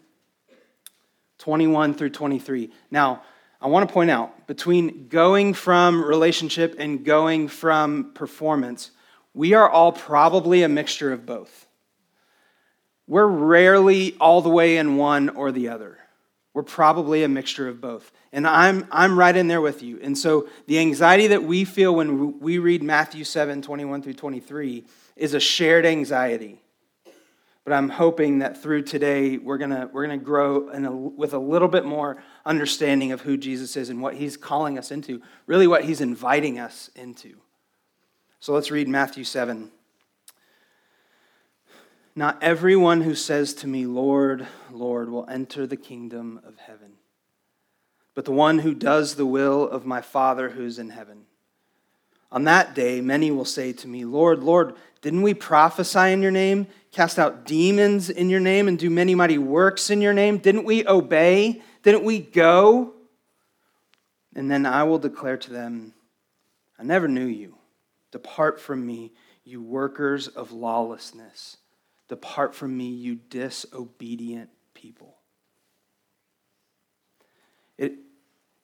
21 1.39 1.95
through 1.95 2.11
23. 2.11 2.71
Now, 2.91 3.23
I 3.61 3.69
want 3.69 3.89
to 3.89 3.93
point 3.93 4.11
out 4.11 4.47
between 4.49 5.07
going 5.09 5.55
from 5.55 6.05
relationship 6.05 6.75
and 6.79 7.05
going 7.05 7.47
from 7.47 8.13
performance, 8.15 8.91
we 9.33 9.55
are 9.55 9.71
all 9.71 9.93
probably 9.93 10.65
a 10.65 10.69
mixture 10.69 11.13
of 11.13 11.25
both. 11.25 11.67
We're 13.07 13.27
rarely 13.27 14.17
all 14.21 14.43
the 14.43 14.51
way 14.51 14.77
in 14.77 14.97
one 14.97 15.29
or 15.31 15.53
the 15.53 15.69
other. 15.69 15.99
We're 16.55 16.63
probably 16.63 17.25
a 17.25 17.29
mixture 17.29 17.69
of 17.69 17.81
both. 17.81 18.13
And 18.33 18.47
I'm, 18.47 18.87
I'm 18.93 19.19
right 19.19 19.37
in 19.37 19.49
there 19.49 19.61
with 19.61 19.83
you. 19.83 19.99
And 20.01 20.17
so 20.17 20.49
the 20.67 20.79
anxiety 20.79 21.27
that 21.27 21.43
we 21.43 21.65
feel 21.65 21.95
when 21.97 22.39
we 22.39 22.59
read 22.59 22.83
Matthew 22.83 23.25
7 23.25 23.61
21 23.61 24.03
through 24.03 24.15
23 24.15 24.85
is 25.17 25.35
a 25.35 25.41
shared 25.41 25.85
anxiety. 25.85 26.61
But 27.65 27.73
I'm 27.73 27.89
hoping 27.89 28.39
that 28.39 28.63
through 28.63 28.83
today, 28.83 29.39
we're 29.39 29.59
going 29.59 29.91
we're 29.93 30.07
gonna 30.07 30.19
grow 30.19 30.69
a, 30.69 30.91
with 30.93 31.33
a 31.33 31.39
little 31.39 31.67
bit 31.67 31.85
more 31.85 32.23
understanding 32.45 33.11
of 33.11 33.23
who 33.23 33.37
Jesus 33.37 33.77
is 33.77 33.89
and 33.89 34.01
what 34.01 34.15
he's 34.15 34.37
calling 34.37 34.79
us 34.79 34.91
into, 34.91 35.23
really, 35.47 35.67
what 35.67 35.85
he's 35.85 36.03
inviting 36.03 36.59
us 36.59 36.91
into. 36.95 37.37
So 38.39 38.53
let's 38.53 38.71
read 38.71 38.87
Matthew 38.87 39.25
7 39.25 39.73
not 42.17 42.43
everyone 42.43 43.03
who 43.03 43.15
says 43.15 43.55
to 43.55 43.67
me, 43.67 43.87
Lord, 43.87 44.47
Lord, 44.71 45.09
will 45.09 45.29
enter 45.29 45.67
the 45.67 45.77
kingdom 45.77 46.41
of 46.47 46.59
heaven, 46.59 46.93
but 48.15 48.25
the 48.25 48.33
one 48.33 48.61
who 48.61 48.75
does 48.75 49.17
the 49.17 49.27
will 49.27 49.69
of 49.69 49.85
my 49.85 50.01
Father 50.01 50.51
who's 50.51 50.79
in 50.79 50.91
heaven. 50.91 51.25
On 52.31 52.45
that 52.45 52.75
day, 52.75 53.01
many 53.01 53.31
will 53.31 53.45
say 53.45 53.73
to 53.73 53.89
me, 53.89 54.05
Lord, 54.05 54.43
Lord, 54.43 54.75
didn't 55.03 55.23
we 55.23 55.35
prophesy 55.35 56.13
in 56.13 56.23
your 56.23 56.31
name, 56.31 56.67
cast 56.91 57.19
out 57.19 57.47
demons 57.47 58.11
in 58.11 58.31
your 58.31 58.41
name, 58.41 58.69
and 58.69 58.79
do 58.79 58.91
many 58.91 59.15
mighty 59.15 59.39
works 59.39 59.91
in 59.91 60.01
your 60.01 60.15
name? 60.15 60.39
Didn't 60.39 60.65
we 60.65 60.87
obey? 60.87 61.63
Didn't 61.83 62.05
we 62.05 62.21
go? 62.21 62.95
And 64.35 64.51
then 64.51 64.67
I 64.67 64.83
will 64.85 64.99
declare 64.99 65.37
to 65.37 65.53
them, 65.53 65.95
I 66.79 66.83
never 66.83 67.07
knew 67.07 67.27
you. 67.27 67.57
Depart 68.11 68.61
from 68.61 68.85
me, 68.85 69.13
you 69.45 69.63
workers 69.63 70.29
of 70.29 70.53
lawlessness. 70.53 71.59
Depart 72.09 72.55
from 72.55 72.77
me, 72.77 72.89
you 72.89 73.17
disobedient 73.17 74.51
people. 74.75 75.17
It, 77.79 77.95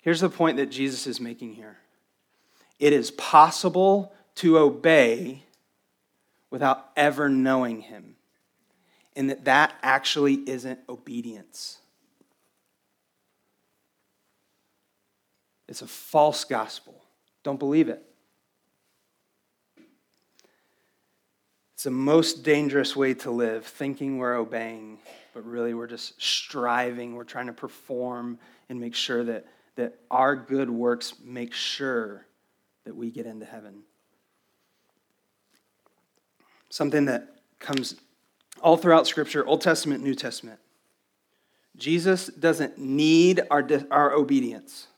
here's 0.02 0.20
the 0.20 0.28
point 0.28 0.58
that 0.58 0.70
Jesus 0.70 1.06
is 1.06 1.20
making 1.20 1.54
here 1.54 1.78
it 2.78 2.92
is 2.92 3.10
possible 3.10 4.12
to 4.36 4.58
obey 4.58 5.42
without 6.50 6.90
ever 6.96 7.28
knowing 7.28 7.82
him, 7.82 8.16
and 9.14 9.30
that 9.30 9.44
that 9.44 9.74
actually 9.82 10.34
isn't 10.48 10.80
obedience. 10.88 11.78
It's 15.68 15.82
a 15.82 15.86
false 15.86 16.44
gospel. 16.44 17.04
Don't 17.44 17.58
believe 17.58 17.88
it. 17.88 18.02
It's 21.80 21.84
the 21.84 21.90
most 21.90 22.42
dangerous 22.42 22.94
way 22.94 23.14
to 23.14 23.30
live, 23.30 23.64
thinking 23.64 24.18
we're 24.18 24.34
obeying, 24.34 24.98
but 25.32 25.46
really 25.46 25.72
we're 25.72 25.86
just 25.86 26.20
striving. 26.20 27.14
We're 27.14 27.24
trying 27.24 27.46
to 27.46 27.54
perform 27.54 28.38
and 28.68 28.78
make 28.78 28.94
sure 28.94 29.24
that, 29.24 29.46
that 29.76 29.94
our 30.10 30.36
good 30.36 30.68
works 30.68 31.14
make 31.24 31.54
sure 31.54 32.26
that 32.84 32.94
we 32.94 33.10
get 33.10 33.24
into 33.24 33.46
heaven. 33.46 33.76
Something 36.68 37.06
that 37.06 37.36
comes 37.60 37.94
all 38.60 38.76
throughout 38.76 39.06
Scripture, 39.06 39.46
Old 39.46 39.62
Testament, 39.62 40.04
New 40.04 40.14
Testament. 40.14 40.60
Jesus 41.78 42.26
doesn't 42.26 42.76
need 42.76 43.40
our, 43.50 43.66
our 43.90 44.12
obedience. 44.12 44.88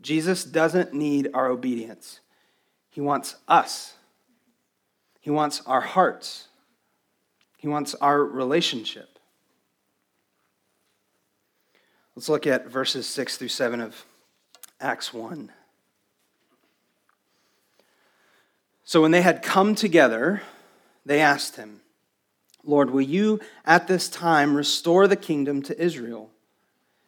Jesus 0.00 0.44
doesn't 0.44 0.94
need 0.94 1.30
our 1.34 1.48
obedience. 1.48 2.20
He 2.90 3.00
wants 3.00 3.34
us 3.48 3.94
he 5.28 5.32
wants 5.32 5.60
our 5.66 5.82
hearts, 5.82 6.48
He 7.58 7.68
wants 7.68 7.94
our 7.96 8.24
relationship. 8.24 9.18
Let's 12.16 12.30
look 12.30 12.46
at 12.46 12.68
verses 12.68 13.06
6 13.06 13.36
through 13.36 13.48
7 13.48 13.82
of 13.82 14.06
Acts 14.80 15.12
1. 15.12 15.52
So 18.84 19.02
when 19.02 19.10
they 19.10 19.20
had 19.20 19.42
come 19.42 19.74
together, 19.74 20.40
they 21.04 21.20
asked 21.20 21.56
him, 21.56 21.82
Lord, 22.64 22.88
will 22.88 23.02
you 23.02 23.38
at 23.66 23.86
this 23.86 24.08
time 24.08 24.56
restore 24.56 25.06
the 25.06 25.14
kingdom 25.14 25.60
to 25.64 25.78
Israel? 25.78 26.30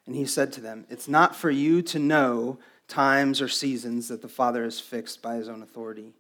And 0.05 0.15
he 0.15 0.27
said 0.27 0.53
to 0.53 0.61
them, 0.61 0.85
It's 0.91 1.09
not 1.09 1.35
for 1.35 1.51
you 1.51 1.81
to 1.85 1.99
know 1.99 2.59
times 2.87 3.41
or 3.41 3.49
seasons 3.49 4.09
that 4.09 4.21
the 4.21 4.29
Father 4.29 4.65
has 4.65 4.79
fixed 4.79 5.23
by 5.23 5.37
his 5.37 5.49
own 5.49 5.63
authority 5.63 6.13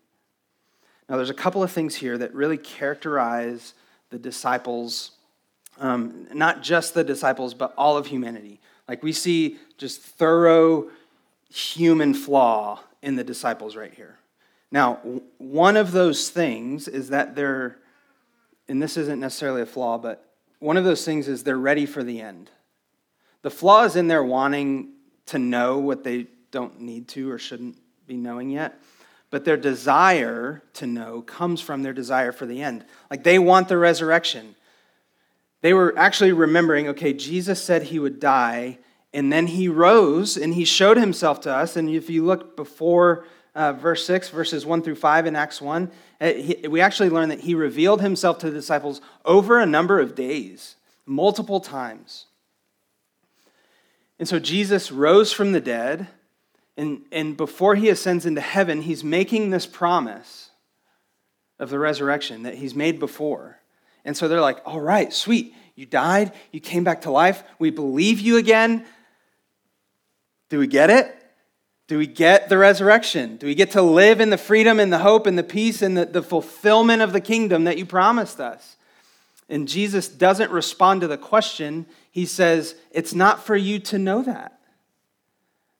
now, 1.10 1.16
there's 1.16 1.28
a 1.28 1.34
couple 1.34 1.60
of 1.64 1.72
things 1.72 1.96
here 1.96 2.16
that 2.18 2.32
really 2.32 2.56
characterize 2.56 3.74
the 4.10 4.18
disciples, 4.18 5.10
um, 5.80 6.28
not 6.32 6.62
just 6.62 6.94
the 6.94 7.02
disciples, 7.02 7.52
but 7.52 7.74
all 7.76 7.96
of 7.96 8.06
humanity. 8.06 8.60
Like 8.86 9.02
we 9.02 9.12
see 9.12 9.58
just 9.76 10.00
thorough 10.00 10.88
human 11.52 12.14
flaw 12.14 12.84
in 13.02 13.16
the 13.16 13.24
disciples 13.24 13.74
right 13.74 13.92
here. 13.92 14.18
Now, 14.70 15.00
one 15.38 15.76
of 15.76 15.90
those 15.90 16.30
things 16.30 16.86
is 16.86 17.08
that 17.08 17.34
they're, 17.34 17.78
and 18.68 18.80
this 18.80 18.96
isn't 18.96 19.18
necessarily 19.18 19.62
a 19.62 19.66
flaw, 19.66 19.98
but 19.98 20.24
one 20.60 20.76
of 20.76 20.84
those 20.84 21.04
things 21.04 21.26
is 21.26 21.42
they're 21.42 21.58
ready 21.58 21.86
for 21.86 22.04
the 22.04 22.20
end. 22.20 22.50
The 23.42 23.50
flaw 23.50 23.82
is 23.82 23.96
in 23.96 24.06
their 24.06 24.22
wanting 24.22 24.92
to 25.26 25.40
know 25.40 25.78
what 25.78 26.04
they 26.04 26.28
don't 26.52 26.80
need 26.80 27.08
to 27.08 27.28
or 27.32 27.38
shouldn't 27.38 27.78
be 28.06 28.16
knowing 28.16 28.50
yet 28.50 28.80
but 29.30 29.44
their 29.44 29.56
desire 29.56 30.62
to 30.74 30.86
know 30.86 31.22
comes 31.22 31.60
from 31.60 31.82
their 31.82 31.92
desire 31.92 32.32
for 32.32 32.46
the 32.46 32.62
end. 32.62 32.84
Like 33.10 33.22
they 33.22 33.38
want 33.38 33.68
the 33.68 33.78
resurrection. 33.78 34.56
They 35.62 35.72
were 35.72 35.96
actually 35.96 36.32
remembering 36.32 36.88
okay, 36.88 37.12
Jesus 37.12 37.62
said 37.62 37.84
he 37.84 37.98
would 37.98 38.18
die, 38.18 38.78
and 39.12 39.32
then 39.32 39.46
he 39.46 39.68
rose 39.68 40.36
and 40.36 40.54
he 40.54 40.64
showed 40.64 40.96
himself 40.96 41.40
to 41.42 41.54
us. 41.54 41.76
And 41.76 41.88
if 41.88 42.10
you 42.10 42.24
look 42.24 42.56
before 42.56 43.24
uh, 43.54 43.72
verse 43.72 44.04
6, 44.06 44.28
verses 44.28 44.64
1 44.64 44.82
through 44.82 44.94
5 44.94 45.26
in 45.26 45.36
Acts 45.36 45.60
1, 45.60 45.90
uh, 46.20 46.26
he, 46.32 46.68
we 46.68 46.80
actually 46.80 47.10
learn 47.10 47.28
that 47.30 47.40
he 47.40 47.54
revealed 47.54 48.00
himself 48.00 48.38
to 48.38 48.46
the 48.50 48.56
disciples 48.56 49.00
over 49.24 49.58
a 49.58 49.66
number 49.66 50.00
of 50.00 50.14
days, 50.14 50.76
multiple 51.06 51.60
times. 51.60 52.26
And 54.18 54.28
so 54.28 54.38
Jesus 54.38 54.92
rose 54.92 55.32
from 55.32 55.52
the 55.52 55.60
dead. 55.60 56.08
And, 56.80 57.02
and 57.12 57.36
before 57.36 57.74
he 57.74 57.90
ascends 57.90 58.24
into 58.24 58.40
heaven, 58.40 58.80
he's 58.80 59.04
making 59.04 59.50
this 59.50 59.66
promise 59.66 60.48
of 61.58 61.68
the 61.68 61.78
resurrection 61.78 62.44
that 62.44 62.54
he's 62.54 62.74
made 62.74 62.98
before. 62.98 63.58
And 64.02 64.16
so 64.16 64.28
they're 64.28 64.40
like, 64.40 64.62
all 64.64 64.80
right, 64.80 65.12
sweet. 65.12 65.54
You 65.74 65.84
died, 65.84 66.32
you 66.52 66.58
came 66.58 66.82
back 66.82 67.02
to 67.02 67.10
life, 67.10 67.42
we 67.58 67.68
believe 67.68 68.18
you 68.18 68.38
again. 68.38 68.86
Do 70.48 70.58
we 70.58 70.66
get 70.66 70.88
it? 70.88 71.14
Do 71.86 71.98
we 71.98 72.06
get 72.06 72.48
the 72.48 72.56
resurrection? 72.56 73.36
Do 73.36 73.46
we 73.46 73.54
get 73.54 73.72
to 73.72 73.82
live 73.82 74.22
in 74.22 74.30
the 74.30 74.38
freedom 74.38 74.80
and 74.80 74.90
the 74.90 75.00
hope 75.00 75.26
and 75.26 75.36
the 75.36 75.42
peace 75.42 75.82
and 75.82 75.98
the, 75.98 76.06
the 76.06 76.22
fulfillment 76.22 77.02
of 77.02 77.12
the 77.12 77.20
kingdom 77.20 77.64
that 77.64 77.76
you 77.76 77.84
promised 77.84 78.40
us? 78.40 78.76
And 79.50 79.68
Jesus 79.68 80.08
doesn't 80.08 80.50
respond 80.50 81.02
to 81.02 81.08
the 81.08 81.18
question. 81.18 81.84
He 82.10 82.24
says, 82.24 82.74
It's 82.90 83.12
not 83.14 83.44
for 83.44 83.54
you 83.54 83.80
to 83.80 83.98
know 83.98 84.22
that. 84.22 84.59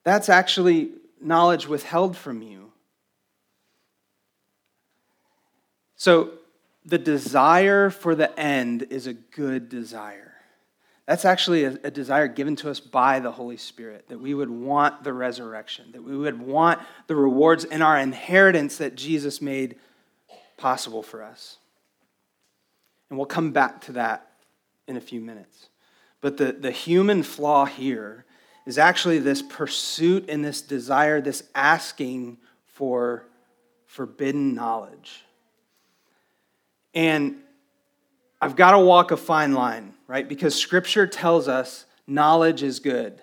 That's 0.05 0.29
actually 0.29 0.91
knowledge 1.21 1.67
withheld 1.67 2.17
from 2.17 2.43
you. 2.43 2.73
So, 5.97 6.31
the 6.85 6.99
desire 6.99 7.91
for 7.91 8.15
the 8.15 8.39
end 8.41 8.87
is 8.89 9.07
a 9.07 9.13
good 9.13 9.69
desire. 9.69 10.33
That's 11.07 11.25
actually 11.25 11.65
a, 11.65 11.79
a, 11.85 11.91
desire 11.91 12.27
given 12.27 12.57
to 12.57 12.71
us 12.71 12.81
by 12.81 13.21
the 13.21 13.33
Holy 13.33 13.57
Spirit, 13.57 14.09
that 14.09 14.21
we 14.21 14.33
would 14.33 14.49
want 14.49 15.05
the 15.05 15.13
resurrection, 15.13 15.93
that 15.93 16.03
we 16.03 16.17
would 16.17 16.41
want 16.41 16.81
the 17.07 17.17
rewards 17.17 17.65
and 17.65 17.83
our 17.83 17.99
inheritance 17.99 18.79
that 18.79 18.95
Jesus 18.95 19.43
made 19.43 19.77
possible 20.57 21.03
for 21.03 21.23
us. 21.23 21.59
And 23.09 23.19
we'll 23.19 23.27
come 23.27 23.51
back 23.51 23.81
to 23.83 23.93
that 23.93 24.31
in 24.87 24.97
a 24.97 25.01
few 25.01 25.21
minutes. 25.21 25.69
But 26.21 26.37
the, 26.37 26.53
the 26.53 26.71
human 26.71 27.23
flaw 27.25 27.65
here 27.65 28.25
is 28.67 28.79
actually 28.79 29.19
this 29.19 29.43
pursuit 29.43 30.29
and 30.29 30.45
this 30.45 30.63
desire, 30.63 31.21
this 31.21 31.45
asking 31.55 32.39
for 32.67 33.25
forbidden 33.87 34.55
knowledge. 34.55 35.25
And 36.95 37.37
I've 38.41 38.57
got 38.57 38.73
to 38.73 38.79
walk 38.79 39.11
a 39.11 39.17
fine 39.17 39.53
line, 39.53 39.95
right? 40.07 40.29
Because 40.29 40.55
scripture 40.55 41.07
tells 41.07 41.49
us 41.49 41.85
knowledge 42.07 42.63
is 42.63 42.81
good. 42.81 43.21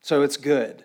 So 0.00 0.22
it's 0.22 0.36
good. 0.36 0.84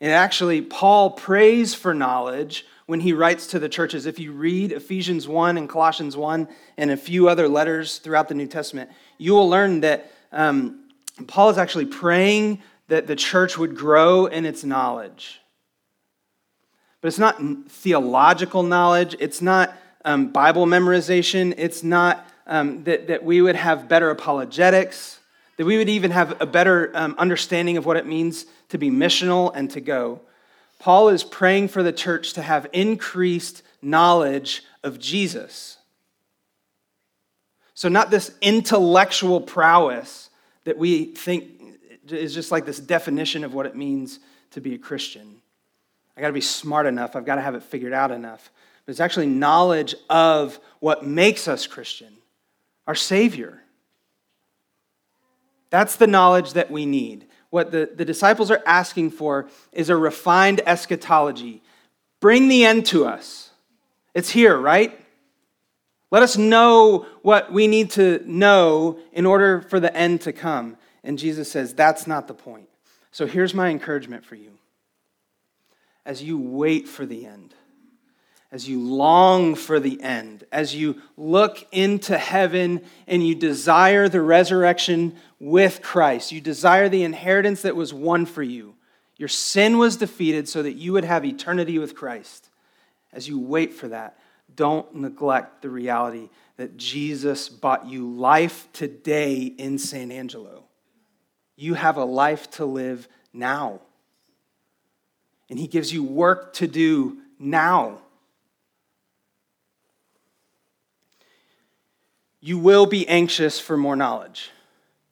And 0.00 0.12
actually, 0.12 0.62
Paul 0.62 1.10
prays 1.10 1.74
for 1.74 1.92
knowledge 1.92 2.64
when 2.86 3.00
he 3.00 3.12
writes 3.12 3.48
to 3.48 3.58
the 3.58 3.68
churches. 3.68 4.06
If 4.06 4.18
you 4.18 4.32
read 4.32 4.72
Ephesians 4.72 5.28
1 5.28 5.58
and 5.58 5.68
Colossians 5.68 6.16
1 6.16 6.48
and 6.78 6.90
a 6.90 6.96
few 6.96 7.28
other 7.28 7.48
letters 7.48 7.98
throughout 7.98 8.28
the 8.28 8.34
New 8.34 8.46
Testament, 8.46 8.90
you 9.18 9.34
will 9.34 9.48
learn 9.48 9.80
that 9.80 10.12
um, 10.32 10.87
Paul 11.26 11.50
is 11.50 11.58
actually 11.58 11.86
praying 11.86 12.62
that 12.88 13.06
the 13.06 13.16
church 13.16 13.58
would 13.58 13.76
grow 13.76 14.26
in 14.26 14.44
its 14.44 14.64
knowledge. 14.64 15.40
But 17.00 17.08
it's 17.08 17.18
not 17.18 17.40
theological 17.68 18.62
knowledge, 18.62 19.14
it's 19.20 19.40
not 19.40 19.76
um, 20.04 20.32
Bible 20.32 20.66
memorization, 20.66 21.54
it's 21.56 21.82
not 21.82 22.26
um, 22.46 22.82
that, 22.84 23.08
that 23.08 23.24
we 23.24 23.40
would 23.40 23.56
have 23.56 23.88
better 23.88 24.10
apologetics, 24.10 25.20
that 25.58 25.66
we 25.66 25.76
would 25.76 25.88
even 25.88 26.10
have 26.10 26.40
a 26.40 26.46
better 26.46 26.90
um, 26.94 27.14
understanding 27.18 27.76
of 27.76 27.86
what 27.86 27.96
it 27.96 28.06
means 28.06 28.46
to 28.70 28.78
be 28.78 28.90
missional 28.90 29.52
and 29.54 29.70
to 29.70 29.80
go. 29.80 30.20
Paul 30.78 31.08
is 31.08 31.24
praying 31.24 31.68
for 31.68 31.82
the 31.82 31.92
church 31.92 32.32
to 32.34 32.42
have 32.42 32.68
increased 32.72 33.62
knowledge 33.82 34.62
of 34.82 34.98
Jesus. 34.98 35.76
So, 37.74 37.88
not 37.88 38.10
this 38.10 38.32
intellectual 38.40 39.40
prowess 39.40 40.27
that 40.68 40.76
we 40.76 41.06
think 41.06 41.78
is 42.10 42.34
just 42.34 42.52
like 42.52 42.66
this 42.66 42.78
definition 42.78 43.42
of 43.42 43.54
what 43.54 43.64
it 43.64 43.74
means 43.74 44.20
to 44.50 44.60
be 44.60 44.74
a 44.74 44.78
Christian. 44.78 45.36
I 46.14 46.20
got 46.20 46.26
to 46.26 46.34
be 46.34 46.42
smart 46.42 46.84
enough, 46.84 47.16
I've 47.16 47.24
got 47.24 47.36
to 47.36 47.40
have 47.40 47.54
it 47.54 47.62
figured 47.62 47.94
out 47.94 48.10
enough. 48.10 48.50
But 48.84 48.90
it's 48.90 49.00
actually 49.00 49.28
knowledge 49.28 49.94
of 50.10 50.60
what 50.80 51.06
makes 51.06 51.48
us 51.48 51.66
Christian, 51.66 52.12
our 52.86 52.94
Savior. 52.94 53.62
That's 55.70 55.96
the 55.96 56.06
knowledge 56.06 56.52
that 56.52 56.70
we 56.70 56.84
need 56.84 57.24
what 57.48 57.70
the, 57.70 57.90
the 57.94 58.04
disciples 58.04 58.50
are 58.50 58.62
asking 58.66 59.10
for 59.12 59.48
is 59.72 59.88
a 59.88 59.96
refined 59.96 60.60
eschatology. 60.66 61.62
Bring 62.20 62.48
the 62.48 62.66
end 62.66 62.84
to 62.88 63.06
us. 63.06 63.52
It's 64.12 64.28
here, 64.28 64.54
right? 64.54 65.00
Let 66.10 66.22
us 66.22 66.36
know 66.36 67.06
what 67.22 67.52
we 67.52 67.66
need 67.66 67.90
to 67.92 68.22
know 68.24 68.98
in 69.12 69.26
order 69.26 69.60
for 69.60 69.78
the 69.78 69.94
end 69.94 70.22
to 70.22 70.32
come. 70.32 70.76
And 71.04 71.18
Jesus 71.18 71.50
says, 71.50 71.74
that's 71.74 72.06
not 72.06 72.28
the 72.28 72.34
point. 72.34 72.68
So 73.10 73.26
here's 73.26 73.54
my 73.54 73.68
encouragement 73.68 74.24
for 74.24 74.34
you. 74.34 74.52
As 76.06 76.22
you 76.22 76.38
wait 76.38 76.88
for 76.88 77.04
the 77.04 77.26
end, 77.26 77.54
as 78.50 78.66
you 78.66 78.80
long 78.80 79.54
for 79.54 79.78
the 79.78 80.00
end, 80.00 80.44
as 80.50 80.74
you 80.74 81.02
look 81.18 81.66
into 81.70 82.16
heaven 82.16 82.82
and 83.06 83.26
you 83.26 83.34
desire 83.34 84.08
the 84.08 84.22
resurrection 84.22 85.16
with 85.38 85.82
Christ, 85.82 86.32
you 86.32 86.40
desire 86.40 86.88
the 86.88 87.02
inheritance 87.02 87.60
that 87.62 87.76
was 87.76 87.92
won 87.92 88.24
for 88.24 88.42
you. 88.42 88.74
Your 89.18 89.28
sin 89.28 89.76
was 89.76 89.96
defeated 89.96 90.48
so 90.48 90.62
that 90.62 90.74
you 90.74 90.94
would 90.94 91.04
have 91.04 91.26
eternity 91.26 91.78
with 91.78 91.94
Christ. 91.94 92.48
As 93.12 93.28
you 93.28 93.38
wait 93.38 93.74
for 93.74 93.88
that, 93.88 94.16
don't 94.58 94.92
neglect 94.92 95.62
the 95.62 95.70
reality 95.70 96.28
that 96.56 96.76
Jesus 96.76 97.48
bought 97.48 97.86
you 97.86 98.10
life 98.10 98.68
today 98.72 99.42
in 99.42 99.78
San 99.78 100.10
Angelo. 100.10 100.64
You 101.56 101.74
have 101.74 101.96
a 101.96 102.04
life 102.04 102.50
to 102.52 102.64
live 102.64 103.06
now. 103.32 103.80
And 105.48 105.60
He 105.60 105.68
gives 105.68 105.92
you 105.92 106.02
work 106.02 106.54
to 106.54 106.66
do 106.66 107.18
now. 107.38 107.98
You 112.40 112.58
will 112.58 112.86
be 112.86 113.06
anxious 113.08 113.60
for 113.60 113.76
more 113.76 113.96
knowledge. 113.96 114.50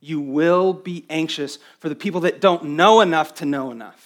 You 0.00 0.20
will 0.20 0.72
be 0.72 1.06
anxious 1.08 1.60
for 1.78 1.88
the 1.88 1.94
people 1.94 2.22
that 2.22 2.40
don't 2.40 2.64
know 2.70 3.00
enough 3.00 3.34
to 3.34 3.44
know 3.44 3.70
enough. 3.70 4.05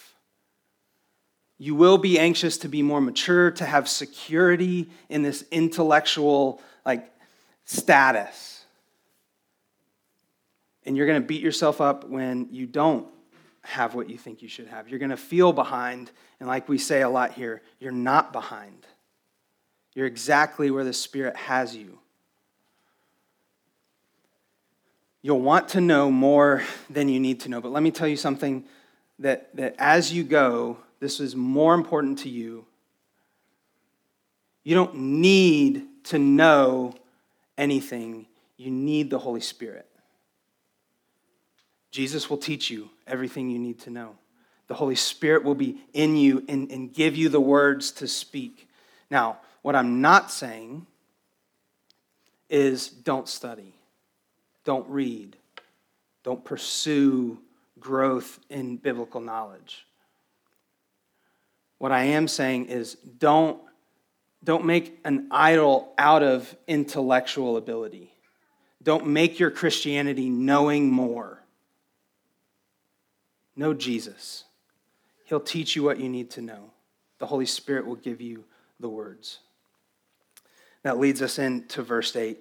You 1.62 1.74
will 1.74 1.98
be 1.98 2.18
anxious 2.18 2.56
to 2.58 2.68
be 2.68 2.80
more 2.80 3.02
mature, 3.02 3.50
to 3.50 3.66
have 3.66 3.86
security 3.86 4.88
in 5.10 5.20
this 5.20 5.44
intellectual 5.50 6.62
like 6.86 7.12
status. 7.66 8.64
And 10.86 10.96
you're 10.96 11.06
going 11.06 11.20
to 11.20 11.26
beat 11.26 11.42
yourself 11.42 11.82
up 11.82 12.08
when 12.08 12.48
you 12.50 12.64
don't 12.64 13.06
have 13.60 13.94
what 13.94 14.08
you 14.08 14.16
think 14.16 14.40
you 14.40 14.48
should 14.48 14.68
have. 14.68 14.88
You're 14.88 14.98
going 14.98 15.10
to 15.10 15.18
feel 15.18 15.52
behind, 15.52 16.10
and 16.40 16.48
like 16.48 16.66
we 16.66 16.78
say 16.78 17.02
a 17.02 17.10
lot 17.10 17.34
here, 17.34 17.60
you're 17.78 17.92
not 17.92 18.32
behind. 18.32 18.86
You're 19.94 20.06
exactly 20.06 20.70
where 20.70 20.82
the 20.82 20.94
Spirit 20.94 21.36
has 21.36 21.76
you. 21.76 21.98
You'll 25.20 25.42
want 25.42 25.68
to 25.70 25.82
know 25.82 26.10
more 26.10 26.62
than 26.88 27.10
you 27.10 27.20
need 27.20 27.40
to 27.40 27.50
know. 27.50 27.60
But 27.60 27.70
let 27.70 27.82
me 27.82 27.90
tell 27.90 28.08
you 28.08 28.16
something 28.16 28.64
that, 29.18 29.54
that 29.56 29.74
as 29.78 30.10
you 30.10 30.24
go, 30.24 30.78
this 31.00 31.18
is 31.18 31.34
more 31.34 31.74
important 31.74 32.20
to 32.20 32.28
you. 32.28 32.66
You 34.62 34.74
don't 34.74 34.94
need 34.94 35.86
to 36.04 36.18
know 36.18 36.94
anything, 37.56 38.26
you 38.56 38.70
need 38.70 39.10
the 39.10 39.18
Holy 39.18 39.40
Spirit. 39.40 39.86
Jesus 41.90 42.30
will 42.30 42.38
teach 42.38 42.70
you 42.70 42.88
everything 43.06 43.50
you 43.50 43.58
need 43.58 43.80
to 43.80 43.90
know. 43.90 44.16
The 44.68 44.74
Holy 44.74 44.94
Spirit 44.94 45.42
will 45.42 45.56
be 45.56 45.78
in 45.92 46.16
you 46.16 46.44
and, 46.48 46.70
and 46.70 46.92
give 46.92 47.16
you 47.16 47.28
the 47.28 47.40
words 47.40 47.90
to 47.92 48.06
speak. 48.06 48.68
Now, 49.10 49.38
what 49.62 49.74
I'm 49.74 50.00
not 50.00 50.30
saying 50.30 50.86
is 52.48 52.88
don't 52.88 53.28
study. 53.28 53.74
Don't 54.64 54.88
read. 54.88 55.36
Don't 56.22 56.44
pursue 56.44 57.38
growth 57.80 58.38
in 58.48 58.76
biblical 58.76 59.20
knowledge. 59.20 59.86
What 61.80 61.92
I 61.92 62.04
am 62.04 62.28
saying 62.28 62.66
is 62.66 62.96
don't, 63.16 63.58
don't 64.44 64.66
make 64.66 65.00
an 65.02 65.28
idol 65.30 65.94
out 65.96 66.22
of 66.22 66.54
intellectual 66.68 67.56
ability. 67.56 68.12
Don't 68.82 69.06
make 69.06 69.38
your 69.38 69.50
Christianity 69.50 70.28
knowing 70.28 70.90
more. 70.90 71.42
Know 73.56 73.72
Jesus. 73.72 74.44
He'll 75.24 75.40
teach 75.40 75.74
you 75.74 75.82
what 75.82 75.98
you 75.98 76.10
need 76.10 76.28
to 76.32 76.42
know. 76.42 76.70
The 77.18 77.24
Holy 77.24 77.46
Spirit 77.46 77.86
will 77.86 77.96
give 77.96 78.20
you 78.20 78.44
the 78.78 78.90
words. 78.90 79.38
That 80.82 80.98
leads 80.98 81.22
us 81.22 81.38
into 81.38 81.82
verse 81.82 82.14
8. 82.14 82.38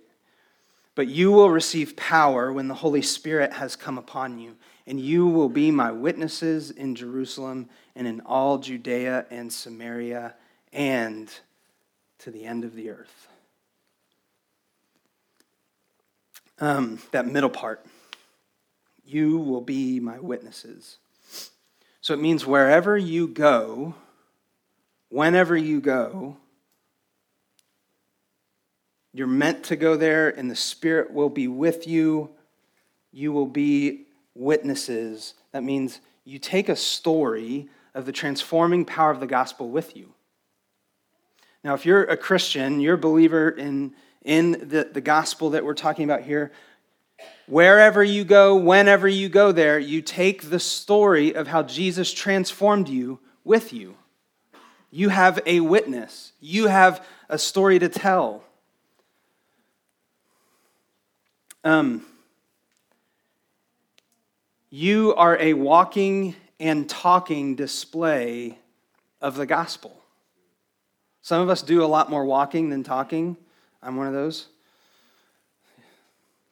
But 1.00 1.08
you 1.08 1.32
will 1.32 1.50
receive 1.50 1.96
power 1.96 2.52
when 2.52 2.68
the 2.68 2.74
Holy 2.74 3.02
Spirit 3.02 3.54
has 3.54 3.78
come 3.78 3.98
upon 3.98 4.38
you, 4.38 4.58
and 4.86 5.00
you 5.00 5.28
will 5.28 5.48
be 5.48 5.72
my 5.72 5.94
witnesses 5.94 6.72
in 6.72 6.94
Jerusalem 6.94 7.70
and 7.96 8.06
in 8.06 8.20
all 8.26 8.58
Judea 8.58 9.26
and 9.32 9.54
Samaria 9.54 10.36
and 10.74 11.32
to 12.18 12.32
the 12.32 12.44
end 12.44 12.66
of 12.66 12.76
the 12.76 12.90
earth. 12.90 13.30
Um, 16.60 17.00
that 17.12 17.26
middle 17.26 17.50
part. 17.50 17.86
You 19.06 19.38
will 19.38 19.62
be 19.62 20.02
my 20.02 20.20
witnesses. 20.20 20.98
So 22.02 22.14
it 22.14 22.20
means 22.20 22.46
wherever 22.46 22.98
you 22.98 23.30
go, 23.30 23.96
whenever 25.08 25.56
you 25.56 25.80
go, 25.80 26.36
you're 29.13 29.28
meant 29.28 29.63
to 29.65 29.76
go 29.76 29.98
there, 29.98 30.30
and 30.30 30.50
the 30.50 30.56
Spirit 30.56 31.12
will 31.12 31.30
be 31.30 31.48
with 31.48 31.88
you. 31.88 32.30
You 33.12 33.32
will 33.32 33.48
be 33.48 34.06
witnesses. 34.36 35.34
That 35.52 35.63
means 35.63 36.00
you 36.26 36.38
take 36.38 36.69
a 36.69 36.76
story 36.76 37.69
of 37.95 38.06
the 38.06 38.12
transforming 38.12 38.86
power 38.86 39.10
of 39.10 39.19
the 39.19 39.28
gospel 39.28 39.69
with 39.69 39.95
you. 39.95 40.13
Now, 41.63 41.74
if 41.74 41.86
you're 41.86 42.04
a 42.04 42.15
Christian, 42.15 42.80
you're 42.80 42.95
a 42.95 43.00
believer 43.00 43.50
in, 43.50 43.93
in 44.24 44.52
the, 44.52 44.89
the 44.91 45.02
gospel 45.02 45.50
that 45.52 45.65
we're 45.65 45.74
talking 45.74 46.06
about 46.06 46.22
here. 46.22 46.52
Wherever 47.48 48.04
you 48.04 48.24
go, 48.24 48.56
whenever 48.56 49.08
you 49.08 49.28
go 49.28 49.52
there, 49.52 49.80
you 49.80 50.02
take 50.02 50.50
the 50.50 50.60
story 50.60 51.36
of 51.36 51.48
how 51.48 51.63
Jesus 51.63 52.13
transformed 52.13 52.88
you 52.88 53.19
with 53.43 53.74
you. 53.74 53.98
You 54.91 55.10
have 55.10 55.41
a 55.45 55.60
witness, 55.60 56.32
you 56.39 56.67
have 56.67 57.06
a 57.28 57.38
story 57.38 57.80
to 57.80 57.89
tell. 57.89 58.43
Um, 61.63 62.06
you 64.69 65.13
are 65.15 65.38
a 65.39 65.54
walking 65.54 66.36
and 66.58 66.89
talking 66.89 67.56
display 67.56 68.58
of 69.19 69.36
the 69.36 69.45
gospel. 69.45 70.02
Some 71.22 71.41
of 71.41 71.50
us 71.50 71.62
do 71.62 71.84
a 71.84 71.86
lot 71.86 72.10
more 72.10 72.24
walking 72.24 72.69
than 72.69 72.84
talking. 72.84 73.36
I'm 73.84 73.98
one 73.98 74.08
of 74.08 74.13
those. 74.13 74.48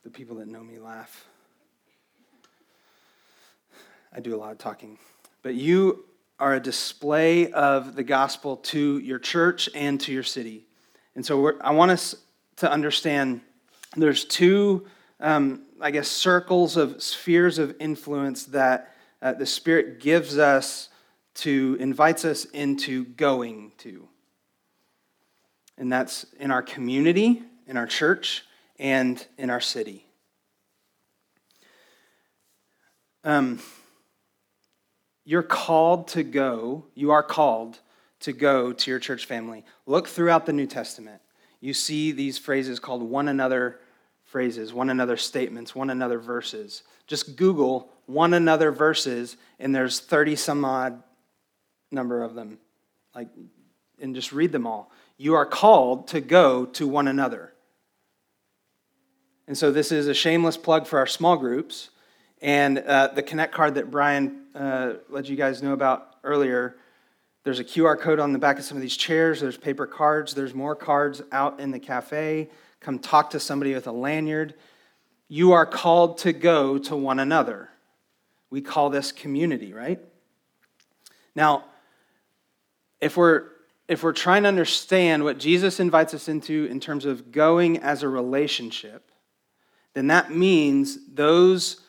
The 0.03 0.09
people 0.09 0.35
that 0.37 0.49
know 0.49 0.61
me 0.61 0.77
laugh. 0.77 1.25
I 4.13 4.19
do 4.19 4.35
a 4.35 4.37
lot 4.37 4.51
of 4.51 4.57
talking. 4.57 4.97
But 5.41 5.55
you 5.55 6.03
are 6.37 6.55
a 6.55 6.59
display 6.59 7.49
of 7.51 7.95
the 7.95 8.03
gospel 8.03 8.57
to 8.57 8.99
your 8.99 9.19
church 9.19 9.69
and 9.73 10.01
to 10.01 10.11
your 10.11 10.23
city. 10.23 10.65
And 11.15 11.25
so 11.25 11.57
I 11.61 11.71
want 11.71 11.91
us 11.91 12.15
to 12.57 12.69
understand 12.69 13.39
there's 13.95 14.25
two, 14.25 14.85
um, 15.19 15.63
I 15.81 15.91
guess, 15.91 16.07
circles 16.07 16.77
of 16.77 17.01
spheres 17.01 17.57
of 17.57 17.75
influence 17.79 18.45
that 18.45 18.93
uh, 19.21 19.33
the 19.33 19.45
Spirit 19.45 19.99
gives 19.99 20.37
us 20.37 20.89
to, 21.35 21.77
invites 21.79 22.25
us 22.25 22.45
into 22.45 23.05
going 23.05 23.71
to. 23.79 24.07
And 25.77 25.91
that's 25.91 26.25
in 26.39 26.51
our 26.51 26.63
community, 26.63 27.43
in 27.67 27.77
our 27.77 27.87
church, 27.87 28.43
and 28.79 29.23
in 29.37 29.49
our 29.49 29.61
city. 29.61 30.05
Um, 33.23 33.59
you're 35.25 35.43
called 35.43 36.07
to 36.09 36.23
go, 36.23 36.85
you 36.95 37.11
are 37.11 37.23
called 37.23 37.79
to 38.21 38.33
go 38.33 38.71
to 38.71 38.89
your 38.89 38.99
church 38.99 39.25
family. 39.25 39.65
Look 39.85 40.07
throughout 40.07 40.45
the 40.45 40.53
New 40.53 40.67
Testament. 40.67 41.21
You 41.59 41.73
see 41.73 42.11
these 42.11 42.37
phrases 42.37 42.79
called 42.79 43.03
one 43.03 43.27
another 43.27 43.79
phrases, 44.27 44.73
one 44.73 44.89
another 44.89 45.17
statements, 45.17 45.73
one 45.73 45.89
another 45.89 46.19
verses. 46.19 46.83
Just 47.07 47.35
Google 47.35 47.89
one 48.05 48.33
another 48.33 48.71
verses, 48.71 49.37
and 49.59 49.73
there's 49.73 49.99
30 49.99 50.35
some 50.35 50.63
odd 50.63 51.01
number 51.91 52.23
of 52.23 52.35
them. 52.35 52.59
Like, 53.15 53.29
and 53.99 54.13
just 54.13 54.31
read 54.31 54.51
them 54.51 54.67
all. 54.67 54.91
You 55.17 55.33
are 55.33 55.45
called 55.45 56.09
to 56.09 56.21
go 56.21 56.65
to 56.65 56.87
one 56.87 57.07
another. 57.07 57.53
And 59.47 59.57
so, 59.57 59.71
this 59.71 59.91
is 59.91 60.07
a 60.07 60.13
shameless 60.13 60.57
plug 60.57 60.85
for 60.85 60.99
our 60.99 61.07
small 61.07 61.37
groups. 61.37 61.89
And 62.41 62.79
uh, 62.79 63.07
the 63.07 63.23
Connect 63.23 63.53
card 63.53 63.75
that 63.75 63.89
Brian 63.89 64.43
uh, 64.53 64.93
let 65.09 65.27
you 65.27 65.35
guys 65.35 65.63
know 65.63 65.73
about 65.73 66.17
earlier, 66.23 66.75
there's 67.47 67.61
a 67.61 67.63
QR 67.63 67.97
code 67.97 68.19
on 68.19 68.33
the 68.33 68.39
back 68.39 68.59
of 68.59 68.65
some 68.65 68.75
of 68.75 68.81
these 68.81 68.97
chairs. 68.97 69.39
There's 69.39 69.55
paper 69.55 69.87
cards. 69.87 70.33
There's 70.33 70.53
more 70.53 70.75
cards 70.75 71.21
out 71.31 71.61
in 71.61 71.71
the 71.71 71.79
cafe. 71.79 72.49
Come 72.81 72.99
talk 72.99 73.29
to 73.29 73.39
somebody 73.39 73.73
with 73.73 73.87
a 73.87 73.91
lanyard. 73.93 74.53
You 75.29 75.53
are 75.53 75.65
called 75.65 76.17
to 76.17 76.33
go 76.33 76.77
to 76.77 76.95
one 76.97 77.19
another. 77.19 77.69
We 78.49 78.59
call 78.59 78.89
this 78.89 79.13
community, 79.13 79.71
right? 79.71 80.01
Now, 81.35 81.63
if 82.99 83.15
we're 83.15 83.45
if 83.87 84.03
we're 84.03 84.11
trying 84.11 84.43
to 84.43 84.49
understand 84.49 85.23
what 85.23 85.37
Jesus 85.37 85.79
invites 85.79 86.13
us 86.13 86.27
into 86.27 86.65
in 86.65 86.81
terms 86.81 87.05
of 87.05 87.31
going 87.31 87.77
as 87.77 88.03
a 88.03 88.09
relationship, 88.09 89.09
then 89.93 90.07
that 90.07 90.31
means 90.33 90.97
those 91.13 91.79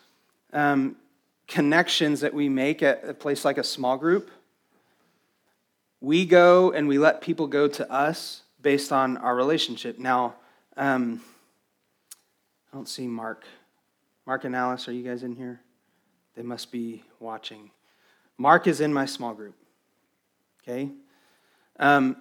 um, 0.53 0.95
connections 1.49 2.21
that 2.21 2.33
we 2.33 2.49
make 2.49 2.81
at 2.81 3.03
a 3.05 3.13
place 3.13 3.45
like 3.45 3.59
a 3.59 3.65
small 3.65 3.97
group, 3.97 4.31
we 6.01 6.25
go 6.27 6.73
and 6.73 6.87
we 6.89 6.99
let 6.99 7.21
people 7.21 7.47
go 7.47 7.69
to 7.69 7.91
us 7.91 8.43
based 8.61 8.93
on 8.93 9.17
our 9.17 9.35
relationship. 9.35 9.99
Now, 9.99 10.35
um, 10.77 11.21
I 12.73 12.77
don't 12.77 12.89
see 12.89 13.07
Mark. 13.07 13.45
Mark 14.27 14.45
and 14.45 14.55
Alice, 14.55 14.89
are 14.89 14.93
you 14.93 15.03
guys 15.03 15.23
in 15.23 15.35
here? 15.35 15.61
They 16.37 16.43
must 16.43 16.71
be 16.71 17.03
watching. 17.19 17.71
Mark 18.37 18.67
is 18.67 18.81
in 18.81 18.93
my 18.93 19.07
small 19.07 19.35
group. 19.35 19.57
Okay? 20.63 20.91
Um, 21.79 22.17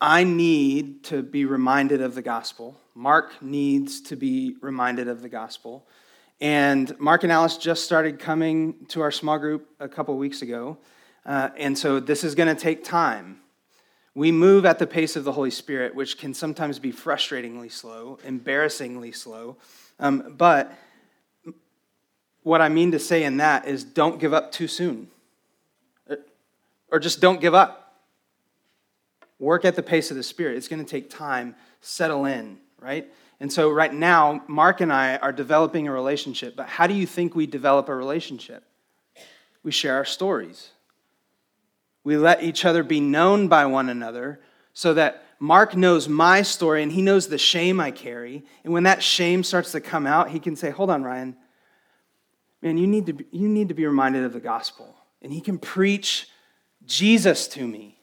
I 0.00 0.24
need 0.24 1.04
to 1.04 1.22
be 1.22 1.44
reminded 1.44 2.02
of 2.02 2.14
the 2.14 2.22
gospel. 2.22 2.76
Mark 2.94 3.42
needs 3.42 4.00
to 4.02 4.16
be 4.16 4.56
reminded 4.60 5.08
of 5.08 5.22
the 5.22 5.28
gospel. 5.28 5.86
And 6.40 6.98
Mark 7.00 7.22
and 7.22 7.32
Alice 7.32 7.56
just 7.56 7.84
started 7.84 8.18
coming 8.18 8.86
to 8.88 9.00
our 9.00 9.10
small 9.10 9.38
group 9.38 9.68
a 9.80 9.88
couple 9.88 10.16
weeks 10.16 10.42
ago. 10.42 10.78
Uh, 11.24 11.50
and 11.56 11.76
so 11.76 12.00
this 12.00 12.24
is 12.24 12.34
going 12.34 12.54
to 12.54 12.60
take 12.60 12.84
time. 12.84 13.40
We 14.14 14.32
move 14.32 14.64
at 14.64 14.78
the 14.78 14.86
pace 14.86 15.14
of 15.14 15.24
the 15.24 15.32
Holy 15.32 15.50
Spirit, 15.50 15.94
which 15.94 16.18
can 16.18 16.34
sometimes 16.34 16.78
be 16.78 16.92
frustratingly 16.92 17.70
slow, 17.70 18.18
embarrassingly 18.24 19.12
slow. 19.12 19.56
Um, 20.00 20.34
but 20.36 20.72
what 22.42 22.60
I 22.60 22.68
mean 22.68 22.92
to 22.92 22.98
say 22.98 23.24
in 23.24 23.36
that 23.36 23.68
is 23.68 23.84
don't 23.84 24.18
give 24.18 24.32
up 24.32 24.50
too 24.50 24.68
soon, 24.68 25.08
uh, 26.10 26.16
or 26.90 26.98
just 26.98 27.20
don't 27.20 27.40
give 27.40 27.54
up. 27.54 27.84
Work 29.38 29.64
at 29.64 29.76
the 29.76 29.82
pace 29.82 30.10
of 30.10 30.16
the 30.16 30.22
Spirit. 30.22 30.56
It's 30.56 30.66
going 30.66 30.84
to 30.84 30.90
take 30.90 31.10
time. 31.10 31.54
Settle 31.80 32.24
in, 32.24 32.58
right? 32.80 33.06
And 33.38 33.52
so, 33.52 33.70
right 33.70 33.94
now, 33.94 34.42
Mark 34.48 34.80
and 34.80 34.92
I 34.92 35.16
are 35.18 35.32
developing 35.32 35.86
a 35.86 35.92
relationship. 35.92 36.56
But 36.56 36.66
how 36.66 36.88
do 36.88 36.94
you 36.94 37.06
think 37.06 37.36
we 37.36 37.46
develop 37.46 37.88
a 37.88 37.94
relationship? 37.94 38.64
We 39.62 39.70
share 39.70 39.94
our 39.94 40.04
stories. 40.04 40.70
We 42.08 42.16
let 42.16 42.42
each 42.42 42.64
other 42.64 42.82
be 42.82 43.00
known 43.00 43.48
by 43.48 43.66
one 43.66 43.90
another 43.90 44.40
so 44.72 44.94
that 44.94 45.24
Mark 45.38 45.76
knows 45.76 46.08
my 46.08 46.40
story 46.40 46.82
and 46.82 46.90
he 46.90 47.02
knows 47.02 47.28
the 47.28 47.36
shame 47.36 47.80
I 47.80 47.90
carry. 47.90 48.46
And 48.64 48.72
when 48.72 48.84
that 48.84 49.02
shame 49.02 49.44
starts 49.44 49.72
to 49.72 49.82
come 49.82 50.06
out, 50.06 50.30
he 50.30 50.40
can 50.40 50.56
say, 50.56 50.70
Hold 50.70 50.88
on, 50.88 51.02
Ryan. 51.02 51.36
Man, 52.62 52.78
you 52.78 52.86
need 52.86 53.04
to 53.04 53.12
be, 53.12 53.26
you 53.30 53.46
need 53.46 53.68
to 53.68 53.74
be 53.74 53.84
reminded 53.84 54.24
of 54.24 54.32
the 54.32 54.40
gospel. 54.40 54.96
And 55.20 55.30
he 55.30 55.42
can 55.42 55.58
preach 55.58 56.30
Jesus 56.86 57.46
to 57.48 57.66
me. 57.66 58.00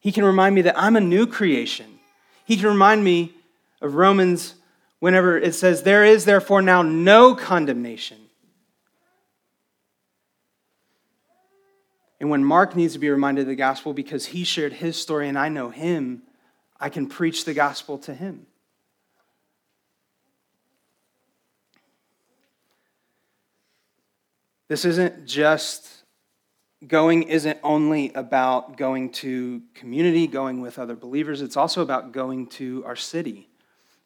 He 0.00 0.10
can 0.10 0.24
remind 0.24 0.56
me 0.56 0.62
that 0.62 0.76
I'm 0.76 0.96
a 0.96 1.00
new 1.00 1.28
creation. 1.28 2.00
He 2.44 2.56
can 2.56 2.66
remind 2.66 3.04
me 3.04 3.36
of 3.80 3.94
Romans 3.94 4.56
whenever 4.98 5.38
it 5.38 5.54
says, 5.54 5.84
There 5.84 6.04
is 6.04 6.24
therefore 6.24 6.60
now 6.60 6.82
no 6.82 7.36
condemnation. 7.36 8.18
And 12.20 12.30
when 12.30 12.44
Mark 12.44 12.74
needs 12.74 12.94
to 12.94 12.98
be 12.98 13.10
reminded 13.10 13.42
of 13.42 13.48
the 13.48 13.56
gospel 13.56 13.92
because 13.92 14.26
he 14.26 14.44
shared 14.44 14.72
his 14.72 15.00
story 15.00 15.28
and 15.28 15.38
I 15.38 15.48
know 15.48 15.70
him, 15.70 16.22
I 16.80 16.88
can 16.88 17.06
preach 17.06 17.44
the 17.44 17.54
gospel 17.54 17.98
to 17.98 18.14
him. 18.14 18.46
This 24.68 24.84
isn't 24.84 25.26
just 25.26 25.88
going 26.86 27.24
isn't 27.24 27.58
only 27.62 28.12
about 28.14 28.76
going 28.76 29.10
to 29.10 29.62
community, 29.74 30.26
going 30.26 30.60
with 30.60 30.78
other 30.78 30.96
believers, 30.96 31.40
it's 31.40 31.56
also 31.56 31.82
about 31.82 32.12
going 32.12 32.46
to 32.48 32.84
our 32.84 32.96
city 32.96 33.48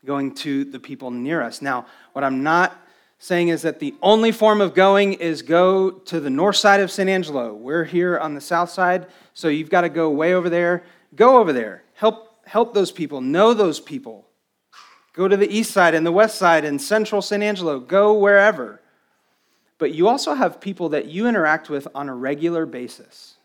going 0.05 0.35
to 0.35 0.65
the 0.65 0.79
people 0.79 1.11
near 1.11 1.43
us. 1.43 1.61
Now, 1.61 1.87
what 2.13 2.25
I'm 2.25 2.43
not 2.43 2.77
saying 3.21 3.49
is 3.49 3.63
that 3.63 3.79
the 3.79 3.95
only 4.03 4.33
form 4.33 4.63
of 4.63 4.75
going 4.75 5.13
is 5.13 5.43
go 5.43 5.91
to 5.91 6.19
the 6.21 6.31
north 6.31 6.57
side 6.57 6.81
of 6.81 6.91
San 6.91 7.07
Angelo. 7.07 7.53
We're 7.53 7.85
here 7.85 8.19
on 8.19 8.35
the 8.35 8.41
south 8.41 8.71
side, 8.71 9.07
so 9.35 9.49
you've 9.49 9.69
got 9.69 9.83
to 9.83 9.91
go 9.91 10.09
way 10.09 10.33
over 10.33 10.49
there. 10.49 10.85
Go 11.15 11.39
over 11.39 11.53
there. 11.53 11.85
Help 11.93 12.29
help 12.47 12.73
those 12.75 12.91
people, 12.91 13.21
know 13.21 13.53
those 13.53 13.79
people. 13.79 14.27
Go 15.13 15.29
to 15.29 15.37
the 15.37 15.49
east 15.55 15.71
side 15.71 15.95
and 15.95 16.05
the 16.05 16.11
west 16.11 16.37
side 16.37 16.65
and 16.65 16.81
central 16.81 17.21
San 17.21 17.43
Angelo. 17.43 17.79
Go 17.79 18.15
wherever. 18.15 18.81
But 19.77 19.93
you 19.93 20.09
also 20.09 20.35
have 20.35 20.61
people 20.61 20.89
that 20.89 21.07
you 21.07 21.27
interact 21.27 21.69
with 21.69 21.87
on 21.95 22.09
a 22.09 22.15
regular 22.15 22.65
basis. 22.65 23.37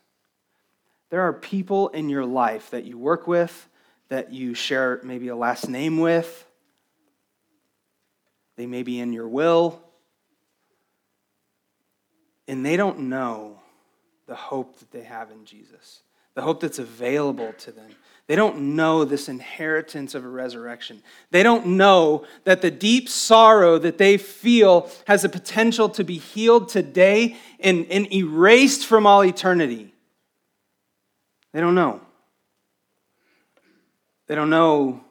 There 1.10 1.20
are 1.20 1.34
people 1.34 1.88
in 1.88 2.08
your 2.08 2.24
life 2.24 2.70
that 2.70 2.84
you 2.84 2.98
work 2.98 3.28
with, 3.28 3.68
that 4.08 4.32
you 4.32 4.54
share 4.54 5.00
maybe 5.04 5.28
a 5.28 5.36
last 5.36 5.68
name 5.68 5.98
with, 5.98 6.45
they 8.56 8.66
may 8.66 8.82
be 8.82 8.98
in 9.00 9.12
your 9.12 9.28
will, 9.28 9.80
and 12.48 12.64
they 12.64 12.76
don't 12.76 13.00
know 13.00 13.60
the 14.26 14.34
hope 14.34 14.78
that 14.78 14.90
they 14.90 15.02
have 15.02 15.30
in 15.30 15.44
Jesus, 15.44 16.00
the 16.34 16.42
hope 16.42 16.60
that's 16.60 16.78
available 16.78 17.52
to 17.58 17.70
them. 17.70 17.90
They 18.26 18.34
don't 18.34 18.74
know 18.74 19.04
this 19.04 19.28
inheritance 19.28 20.14
of 20.16 20.24
a 20.24 20.28
resurrection. 20.28 21.02
They 21.30 21.44
don't 21.44 21.66
know 21.76 22.26
that 22.42 22.60
the 22.60 22.72
deep 22.72 23.08
sorrow 23.08 23.78
that 23.78 23.98
they 23.98 24.16
feel 24.16 24.90
has 25.06 25.22
the 25.22 25.28
potential 25.28 25.88
to 25.90 26.02
be 26.02 26.18
healed 26.18 26.68
today 26.68 27.36
and, 27.60 27.86
and 27.88 28.12
erased 28.12 28.86
from 28.86 29.06
all 29.06 29.22
eternity. 29.22 29.94
They 31.52 31.60
don't 31.60 31.76
know. 31.76 32.00
They 34.26 34.34
don't 34.34 34.50
know 34.50 35.04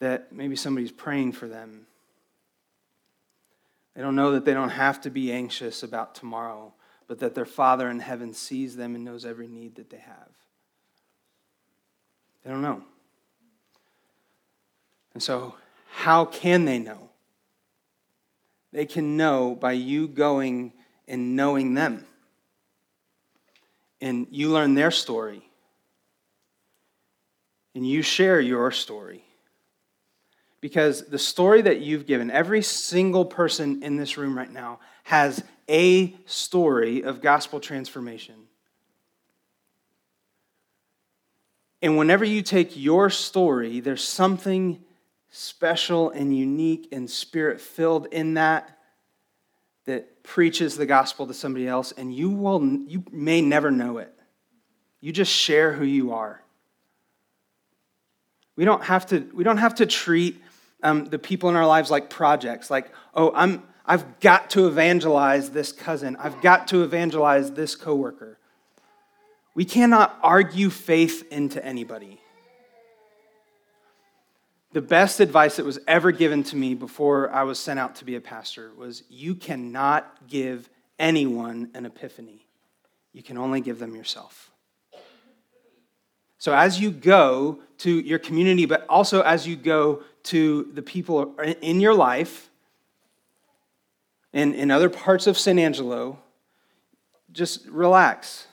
that 0.00 0.32
maybe 0.32 0.56
somebody's 0.56 0.92
praying 0.92 1.32
for 1.32 1.48
them. 1.48 1.86
They 3.98 4.04
don't 4.04 4.14
know 4.14 4.30
that 4.30 4.44
they 4.44 4.54
don't 4.54 4.68
have 4.68 5.00
to 5.00 5.10
be 5.10 5.32
anxious 5.32 5.82
about 5.82 6.14
tomorrow, 6.14 6.72
but 7.08 7.18
that 7.18 7.34
their 7.34 7.44
Father 7.44 7.90
in 7.90 7.98
heaven 7.98 8.32
sees 8.32 8.76
them 8.76 8.94
and 8.94 9.04
knows 9.04 9.26
every 9.26 9.48
need 9.48 9.74
that 9.74 9.90
they 9.90 9.98
have. 9.98 10.28
They 12.44 12.50
don't 12.50 12.62
know. 12.62 12.84
And 15.14 15.20
so, 15.20 15.56
how 15.90 16.26
can 16.26 16.64
they 16.64 16.78
know? 16.78 17.10
They 18.72 18.86
can 18.86 19.16
know 19.16 19.56
by 19.56 19.72
you 19.72 20.06
going 20.06 20.74
and 21.08 21.34
knowing 21.34 21.74
them. 21.74 22.06
And 24.00 24.28
you 24.30 24.50
learn 24.50 24.74
their 24.74 24.92
story. 24.92 25.42
And 27.74 27.84
you 27.84 28.02
share 28.02 28.40
your 28.40 28.70
story. 28.70 29.24
Because 30.60 31.06
the 31.06 31.18
story 31.18 31.62
that 31.62 31.80
you've 31.80 32.06
given, 32.06 32.30
every 32.30 32.62
single 32.62 33.24
person 33.24 33.82
in 33.82 33.96
this 33.96 34.16
room 34.16 34.36
right 34.36 34.50
now 34.50 34.80
has 35.04 35.42
a 35.68 36.16
story 36.26 37.02
of 37.02 37.20
gospel 37.20 37.60
transformation. 37.60 38.34
And 41.80 41.96
whenever 41.96 42.24
you 42.24 42.42
take 42.42 42.76
your 42.76 43.08
story, 43.08 43.80
there's 43.80 44.02
something 44.02 44.82
special 45.30 46.10
and 46.10 46.36
unique 46.36 46.88
and 46.90 47.08
spirit 47.08 47.60
filled 47.60 48.06
in 48.06 48.34
that 48.34 48.78
that 49.84 50.22
preaches 50.22 50.76
the 50.76 50.86
gospel 50.86 51.26
to 51.26 51.34
somebody 51.34 51.68
else 51.68 51.92
and 51.92 52.14
you 52.14 52.30
will 52.30 52.62
you 52.86 53.04
may 53.12 53.40
never 53.40 53.70
know 53.70 53.98
it 53.98 54.12
you 55.00 55.12
just 55.12 55.32
share 55.32 55.72
who 55.72 55.84
you 55.84 56.12
are 56.12 56.42
we 58.56 58.64
don't 58.64 58.84
have 58.84 59.06
to 59.06 59.20
we 59.34 59.44
don't 59.44 59.58
have 59.58 59.74
to 59.74 59.86
treat 59.86 60.42
um, 60.82 61.04
the 61.06 61.18
people 61.18 61.48
in 61.48 61.56
our 61.56 61.66
lives 61.66 61.90
like 61.90 62.10
projects 62.10 62.70
like 62.70 62.92
oh 63.14 63.32
i'm 63.34 63.62
i've 63.86 64.20
got 64.20 64.50
to 64.50 64.66
evangelize 64.66 65.50
this 65.50 65.72
cousin 65.72 66.16
i've 66.16 66.40
got 66.40 66.68
to 66.68 66.82
evangelize 66.82 67.52
this 67.52 67.74
coworker 67.74 68.38
we 69.54 69.64
cannot 69.64 70.18
argue 70.22 70.70
faith 70.70 71.26
into 71.32 71.64
anybody 71.64 72.20
the 74.72 74.82
best 74.82 75.20
advice 75.20 75.56
that 75.56 75.64
was 75.64 75.78
ever 75.86 76.12
given 76.12 76.42
to 76.44 76.56
me 76.56 76.74
before 76.74 77.30
I 77.30 77.44
was 77.44 77.58
sent 77.58 77.78
out 77.78 77.96
to 77.96 78.04
be 78.04 78.16
a 78.16 78.20
pastor 78.20 78.70
was 78.76 79.02
you 79.08 79.34
cannot 79.34 80.28
give 80.28 80.68
anyone 80.98 81.70
an 81.74 81.86
epiphany. 81.86 82.46
You 83.12 83.22
can 83.22 83.38
only 83.38 83.60
give 83.60 83.78
them 83.78 83.96
yourself. 83.96 84.50
So 86.38 86.54
as 86.54 86.80
you 86.80 86.90
go 86.90 87.58
to 87.78 87.90
your 87.90 88.18
community, 88.18 88.64
but 88.64 88.86
also 88.88 89.22
as 89.22 89.46
you 89.46 89.56
go 89.56 90.02
to 90.24 90.70
the 90.72 90.82
people 90.82 91.34
in 91.60 91.80
your 91.80 91.94
life 91.94 92.48
and 94.32 94.54
in 94.54 94.70
other 94.70 94.88
parts 94.88 95.26
of 95.26 95.36
San 95.36 95.58
Angelo, 95.58 96.18
just 97.32 97.66
relax. 97.66 98.46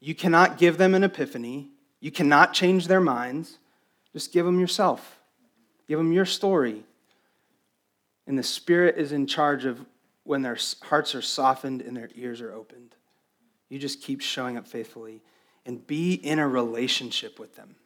You 0.00 0.14
cannot 0.14 0.58
give 0.58 0.78
them 0.78 0.94
an 0.94 1.04
epiphany. 1.04 1.68
You 2.00 2.10
cannot 2.10 2.52
change 2.52 2.86
their 2.86 3.00
minds. 3.00 3.58
Just 4.12 4.32
give 4.32 4.46
them 4.46 4.58
yourself, 4.58 5.18
give 5.86 5.98
them 5.98 6.12
your 6.12 6.24
story. 6.24 6.84
And 8.26 8.38
the 8.38 8.42
Spirit 8.42 8.96
is 8.98 9.12
in 9.12 9.26
charge 9.26 9.64
of 9.64 9.84
when 10.24 10.42
their 10.42 10.58
hearts 10.82 11.14
are 11.14 11.22
softened 11.22 11.80
and 11.80 11.96
their 11.96 12.10
ears 12.14 12.40
are 12.40 12.52
opened. 12.52 12.94
You 13.70 13.78
just 13.78 14.02
keep 14.02 14.20
showing 14.20 14.56
up 14.56 14.66
faithfully 14.66 15.22
and 15.68 15.86
be 15.86 16.14
in 16.14 16.38
a 16.38 16.48
relationship 16.48 17.38
with 17.38 17.54
them. 17.54 17.76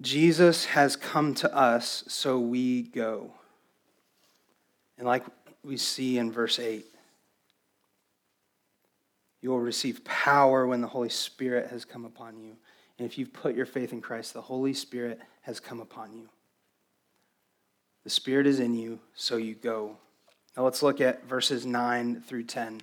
Jesus 0.00 0.66
has 0.66 0.94
come 0.94 1.34
to 1.34 1.52
us, 1.54 2.04
so 2.06 2.38
we 2.38 2.82
go. 2.82 3.32
And 4.96 5.08
like 5.08 5.24
we 5.64 5.76
see 5.76 6.18
in 6.18 6.30
verse 6.30 6.60
8, 6.60 6.86
you 9.42 9.50
will 9.50 9.58
receive 9.58 10.04
power 10.04 10.68
when 10.68 10.80
the 10.80 10.86
Holy 10.86 11.08
Spirit 11.08 11.68
has 11.70 11.84
come 11.84 12.04
upon 12.04 12.38
you. 12.38 12.56
And 12.96 13.08
if 13.08 13.18
you've 13.18 13.32
put 13.32 13.56
your 13.56 13.66
faith 13.66 13.92
in 13.92 14.00
Christ, 14.00 14.34
the 14.34 14.40
Holy 14.40 14.72
Spirit 14.72 15.18
has 15.42 15.58
come 15.58 15.80
upon 15.80 16.14
you. 16.14 16.28
The 18.04 18.10
Spirit 18.10 18.46
is 18.46 18.60
in 18.60 18.74
you, 18.74 19.00
so 19.14 19.36
you 19.36 19.56
go. 19.56 19.96
Now 20.56 20.62
let's 20.62 20.80
look 20.80 21.00
at 21.00 21.26
verses 21.26 21.66
9 21.66 22.22
through 22.24 22.44
10. 22.44 22.82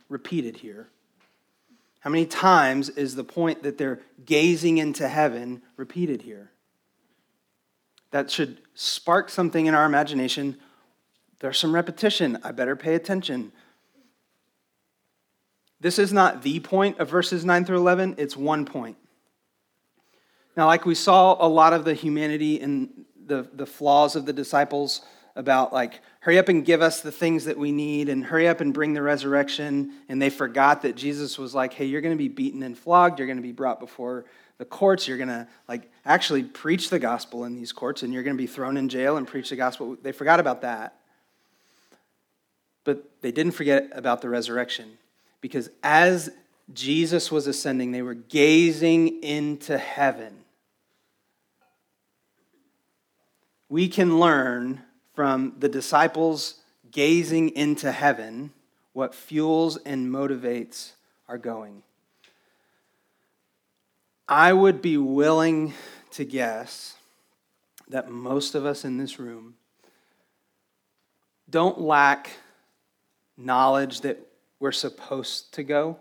repeated 0.11 0.57
here? 0.57 0.89
How 2.01 2.09
many 2.09 2.25
times 2.25 2.89
is 2.89 3.15
the 3.15 3.23
point 3.23 3.63
that 3.63 3.77
they're 3.77 4.01
gazing 4.25 4.77
into 4.77 5.07
heaven 5.07 5.61
repeated 5.77 6.21
here? 6.21 6.51
That 8.11 8.29
should 8.29 8.59
spark 8.73 9.29
something 9.29 9.65
in 9.65 9.73
our 9.73 9.85
imagination 9.85 10.57
there's 11.41 11.57
some 11.57 11.73
repetition. 11.73 12.37
I 12.43 12.51
better 12.51 12.75
pay 12.75 12.93
attention. 12.93 13.51
This 15.79 15.97
is 15.97 16.13
not 16.13 16.43
the 16.43 16.59
point 16.59 16.99
of 16.99 17.09
verses 17.09 17.43
9 17.43 17.65
through 17.65 17.77
11, 17.77 18.15
it's 18.19 18.37
one 18.37 18.63
point. 18.63 18.97
Now, 20.55 20.67
like 20.67 20.85
we 20.85 20.93
saw 20.93 21.35
a 21.43 21.49
lot 21.49 21.73
of 21.73 21.83
the 21.83 21.95
humanity 21.95 22.59
and 22.61 23.05
the, 23.25 23.49
the 23.53 23.65
flaws 23.65 24.15
of 24.15 24.27
the 24.27 24.33
disciples 24.33 25.01
about, 25.35 25.73
like, 25.73 26.01
hurry 26.21 26.37
up 26.37 26.49
and 26.49 26.63
give 26.63 26.81
us 26.81 27.01
the 27.01 27.11
things 27.11 27.45
that 27.45 27.57
we 27.57 27.71
need 27.71 28.07
and 28.07 28.23
hurry 28.23 28.47
up 28.47 28.61
and 28.61 28.73
bring 28.73 28.93
the 28.93 29.01
resurrection. 29.01 29.91
And 30.07 30.21
they 30.21 30.29
forgot 30.29 30.83
that 30.83 30.95
Jesus 30.95 31.37
was 31.37 31.53
like, 31.53 31.73
hey, 31.73 31.85
you're 31.85 32.01
going 32.01 32.15
to 32.15 32.17
be 32.17 32.29
beaten 32.29 32.63
and 32.63 32.77
flogged, 32.77 33.19
you're 33.19 33.27
going 33.27 33.37
to 33.37 33.43
be 33.43 33.51
brought 33.51 33.79
before 33.79 34.25
the 34.57 34.65
courts, 34.65 35.07
you're 35.07 35.17
going 35.17 35.29
to, 35.29 35.47
like, 35.67 35.91
actually 36.05 36.43
preach 36.43 36.91
the 36.91 36.99
gospel 36.99 37.45
in 37.45 37.55
these 37.55 37.71
courts, 37.71 38.03
and 38.03 38.13
you're 38.13 38.21
going 38.21 38.37
to 38.37 38.41
be 38.41 38.45
thrown 38.45 38.77
in 38.77 38.89
jail 38.89 39.17
and 39.17 39.27
preach 39.27 39.49
the 39.49 39.55
gospel. 39.55 39.97
They 39.99 40.11
forgot 40.11 40.39
about 40.39 40.61
that. 40.61 40.97
But 42.83 43.09
they 43.21 43.31
didn't 43.31 43.53
forget 43.53 43.89
about 43.93 44.21
the 44.21 44.29
resurrection 44.29 44.97
because 45.39 45.69
as 45.81 46.29
Jesus 46.71 47.31
was 47.31 47.47
ascending, 47.47 47.91
they 47.91 48.03
were 48.03 48.13
gazing 48.13 49.23
into 49.23 49.79
heaven. 49.79 50.35
We 53.67 53.87
can 53.87 54.19
learn 54.19 54.83
from 55.13 55.53
the 55.59 55.69
disciples 55.69 56.55
gazing 56.91 57.49
into 57.49 57.91
heaven 57.91 58.51
what 58.93 59.15
fuels 59.15 59.77
and 59.77 60.11
motivates 60.11 60.91
our 61.27 61.37
going. 61.37 61.83
I 64.27 64.53
would 64.53 64.81
be 64.81 64.97
willing 64.97 65.73
to 66.11 66.25
guess 66.25 66.95
that 67.87 68.09
most 68.09 68.55
of 68.55 68.65
us 68.65 68.85
in 68.85 68.97
this 68.97 69.19
room 69.19 69.55
don't 71.49 71.81
lack 71.81 72.31
knowledge 73.37 74.01
that 74.01 74.19
we're 74.59 74.71
supposed 74.71 75.53
to 75.53 75.63
go. 75.63 75.97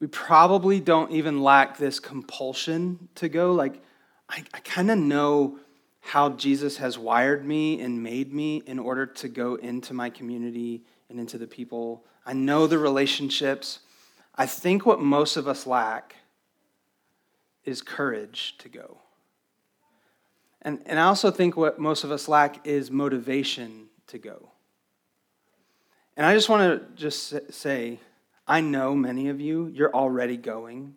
We 0.00 0.08
probably 0.08 0.80
don't 0.80 1.12
even 1.12 1.42
lack 1.42 1.78
this 1.78 2.00
compulsion 2.00 3.08
to 3.14 3.28
go. 3.28 3.52
Like, 3.52 3.82
I, 4.28 4.44
I 4.52 4.58
kind 4.60 4.90
of 4.90 4.98
know 4.98 5.58
how 6.02 6.30
Jesus 6.30 6.76
has 6.78 6.98
wired 6.98 7.44
me 7.44 7.80
and 7.80 8.02
made 8.02 8.32
me 8.32 8.62
in 8.66 8.78
order 8.78 9.06
to 9.06 9.28
go 9.28 9.54
into 9.54 9.94
my 9.94 10.10
community 10.10 10.82
and 11.08 11.18
into 11.18 11.38
the 11.38 11.46
people. 11.46 12.04
I 12.26 12.32
know 12.32 12.66
the 12.66 12.78
relationships. 12.78 13.78
I 14.34 14.46
think 14.46 14.84
what 14.84 15.00
most 15.00 15.36
of 15.36 15.46
us 15.46 15.66
lack 15.66 16.16
is 17.64 17.80
courage 17.80 18.56
to 18.58 18.68
go. 18.68 18.98
And, 20.60 20.82
and 20.86 20.98
I 20.98 21.04
also 21.04 21.30
think 21.30 21.56
what 21.56 21.78
most 21.78 22.02
of 22.02 22.10
us 22.10 22.28
lack 22.28 22.66
is 22.66 22.90
motivation 22.90 23.86
to 24.08 24.18
go. 24.18 24.50
And 26.16 26.26
I 26.26 26.34
just 26.34 26.48
want 26.48 26.80
to 26.80 27.00
just 27.00 27.52
say, 27.52 28.00
I 28.46 28.60
know 28.60 28.94
many 28.94 29.28
of 29.28 29.40
you, 29.40 29.68
you're 29.72 29.94
already 29.94 30.36
going. 30.36 30.96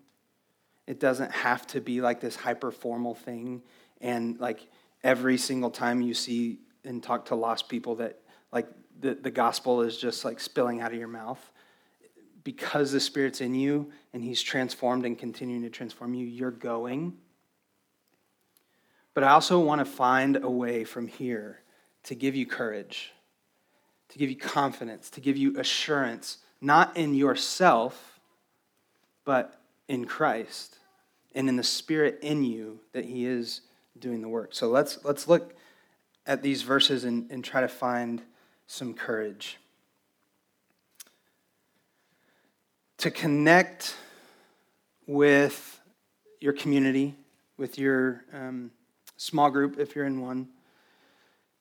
It 0.87 0.99
doesn't 0.99 1.31
have 1.31 1.65
to 1.67 1.79
be 1.79 2.01
like 2.01 2.21
this 2.21 2.35
hyper 2.35 2.71
formal 2.71 3.13
thing. 3.13 3.61
And 4.01 4.39
like 4.39 4.67
every 5.05 5.37
single 5.37 5.69
time 5.69 6.01
you 6.01 6.15
see 6.15 6.59
and 6.83 7.01
talk 7.01 7.25
to 7.25 7.35
lost 7.35 7.69
people 7.69 7.95
that 7.95 8.19
like 8.51 8.67
the, 8.99 9.13
the 9.13 9.31
gospel 9.31 9.81
is 9.83 9.95
just 9.97 10.25
like 10.25 10.39
spilling 10.39 10.81
out 10.81 10.91
of 10.91 10.97
your 10.97 11.07
mouth. 11.07 11.39
Because 12.43 12.91
the 12.91 12.99
Spirit's 12.99 13.41
in 13.41 13.55
you 13.55 13.91
and 14.13 14.23
He's 14.23 14.41
transformed 14.41 15.05
and 15.05 15.17
continuing 15.17 15.61
to 15.61 15.69
transform 15.69 16.13
you, 16.13 16.25
you're 16.25 16.51
going. 16.51 17.13
But 19.13 19.23
I 19.23 19.29
also 19.29 19.59
want 19.59 19.79
to 19.79 19.85
find 19.85 20.37
a 20.43 20.49
way 20.49 20.83
from 20.83 21.07
here 21.07 21.61
to 22.03 22.15
give 22.15 22.35
you 22.35 22.45
courage, 22.45 23.13
to 24.09 24.17
give 24.17 24.29
you 24.29 24.35
confidence, 24.35 25.09
to 25.11 25.21
give 25.21 25.37
you 25.37 25.57
assurance, 25.59 26.39
not 26.61 26.97
in 26.97 27.13
yourself, 27.13 28.19
but 29.23 29.59
in 29.87 30.05
Christ 30.05 30.79
and 31.33 31.47
in 31.49 31.55
the 31.55 31.63
Spirit 31.63 32.19
in 32.21 32.43
you 32.43 32.79
that 32.93 33.05
He 33.05 33.25
is 33.25 33.61
doing 33.99 34.21
the 34.21 34.29
work. 34.29 34.53
So 34.53 34.69
let's, 34.69 35.03
let's 35.03 35.27
look 35.27 35.55
at 36.25 36.41
these 36.41 36.61
verses 36.61 37.03
and, 37.03 37.29
and 37.31 37.43
try 37.43 37.61
to 37.61 37.67
find 37.67 38.21
some 38.67 38.93
courage. 38.93 39.57
To 42.99 43.11
connect 43.11 43.95
with 45.05 45.79
your 46.39 46.53
community, 46.53 47.15
with 47.57 47.77
your 47.77 48.23
um, 48.33 48.71
small 49.17 49.49
group, 49.49 49.79
if 49.79 49.95
you're 49.95 50.05
in 50.05 50.21
one, 50.21 50.47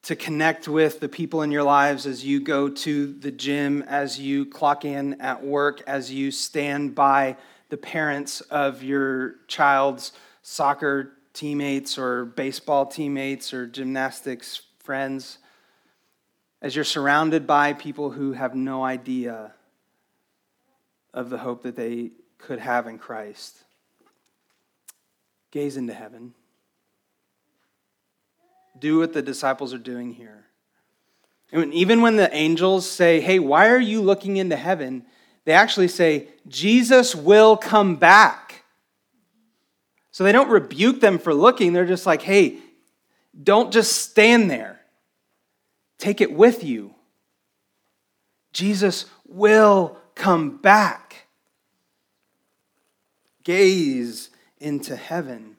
to 0.02 0.16
connect 0.16 0.68
with 0.68 1.00
the 1.00 1.08
people 1.08 1.42
in 1.42 1.50
your 1.50 1.62
lives 1.62 2.06
as 2.06 2.24
you 2.24 2.40
go 2.40 2.68
to 2.68 3.12
the 3.14 3.30
gym, 3.30 3.82
as 3.82 4.18
you 4.18 4.44
clock 4.44 4.84
in 4.84 5.20
at 5.20 5.42
work, 5.42 5.82
as 5.86 6.12
you 6.12 6.30
stand 6.30 6.94
by 6.94 7.36
the 7.70 7.76
parents 7.76 8.40
of 8.42 8.82
your 8.82 9.36
child's 9.48 10.12
soccer 10.42 11.12
teammates 11.34 11.98
or 11.98 12.24
baseball 12.24 12.86
teammates 12.86 13.52
or 13.52 13.66
gymnastics 13.66 14.62
friends, 14.78 15.38
as 16.62 16.74
you're 16.74 16.84
surrounded 16.84 17.46
by 17.46 17.74
people 17.74 18.10
who 18.10 18.32
have 18.32 18.54
no 18.54 18.82
idea 18.82 19.52
of 21.12 21.28
the 21.28 21.38
hope 21.38 21.62
that 21.64 21.76
they 21.76 22.12
could 22.38 22.58
have 22.58 22.86
in 22.86 22.98
Christ, 22.98 23.64
gaze 25.50 25.76
into 25.76 25.92
heaven. 25.92 26.34
Do 28.78 28.98
what 28.98 29.12
the 29.12 29.22
disciples 29.22 29.74
are 29.74 29.78
doing 29.78 30.12
here. 30.12 30.44
And 31.52 31.72
even 31.72 32.02
when 32.02 32.16
the 32.16 32.34
angels 32.34 32.88
say, 32.88 33.20
Hey, 33.20 33.38
why 33.38 33.68
are 33.68 33.78
you 33.78 34.02
looking 34.02 34.36
into 34.36 34.56
heaven? 34.56 35.04
They 35.44 35.52
actually 35.52 35.88
say, 35.88 36.28
Jesus 36.48 37.14
will 37.14 37.56
come 37.56 37.96
back. 37.96 38.53
So 40.14 40.22
they 40.22 40.30
don't 40.30 40.48
rebuke 40.48 41.00
them 41.00 41.18
for 41.18 41.34
looking. 41.34 41.72
They're 41.72 41.84
just 41.84 42.06
like, 42.06 42.22
hey, 42.22 42.58
don't 43.42 43.72
just 43.72 43.90
stand 44.00 44.48
there, 44.48 44.80
take 45.98 46.20
it 46.20 46.32
with 46.32 46.62
you. 46.62 46.94
Jesus 48.52 49.06
will 49.26 49.98
come 50.14 50.58
back. 50.58 51.26
Gaze 53.42 54.30
into 54.60 54.94
heaven. 54.94 55.56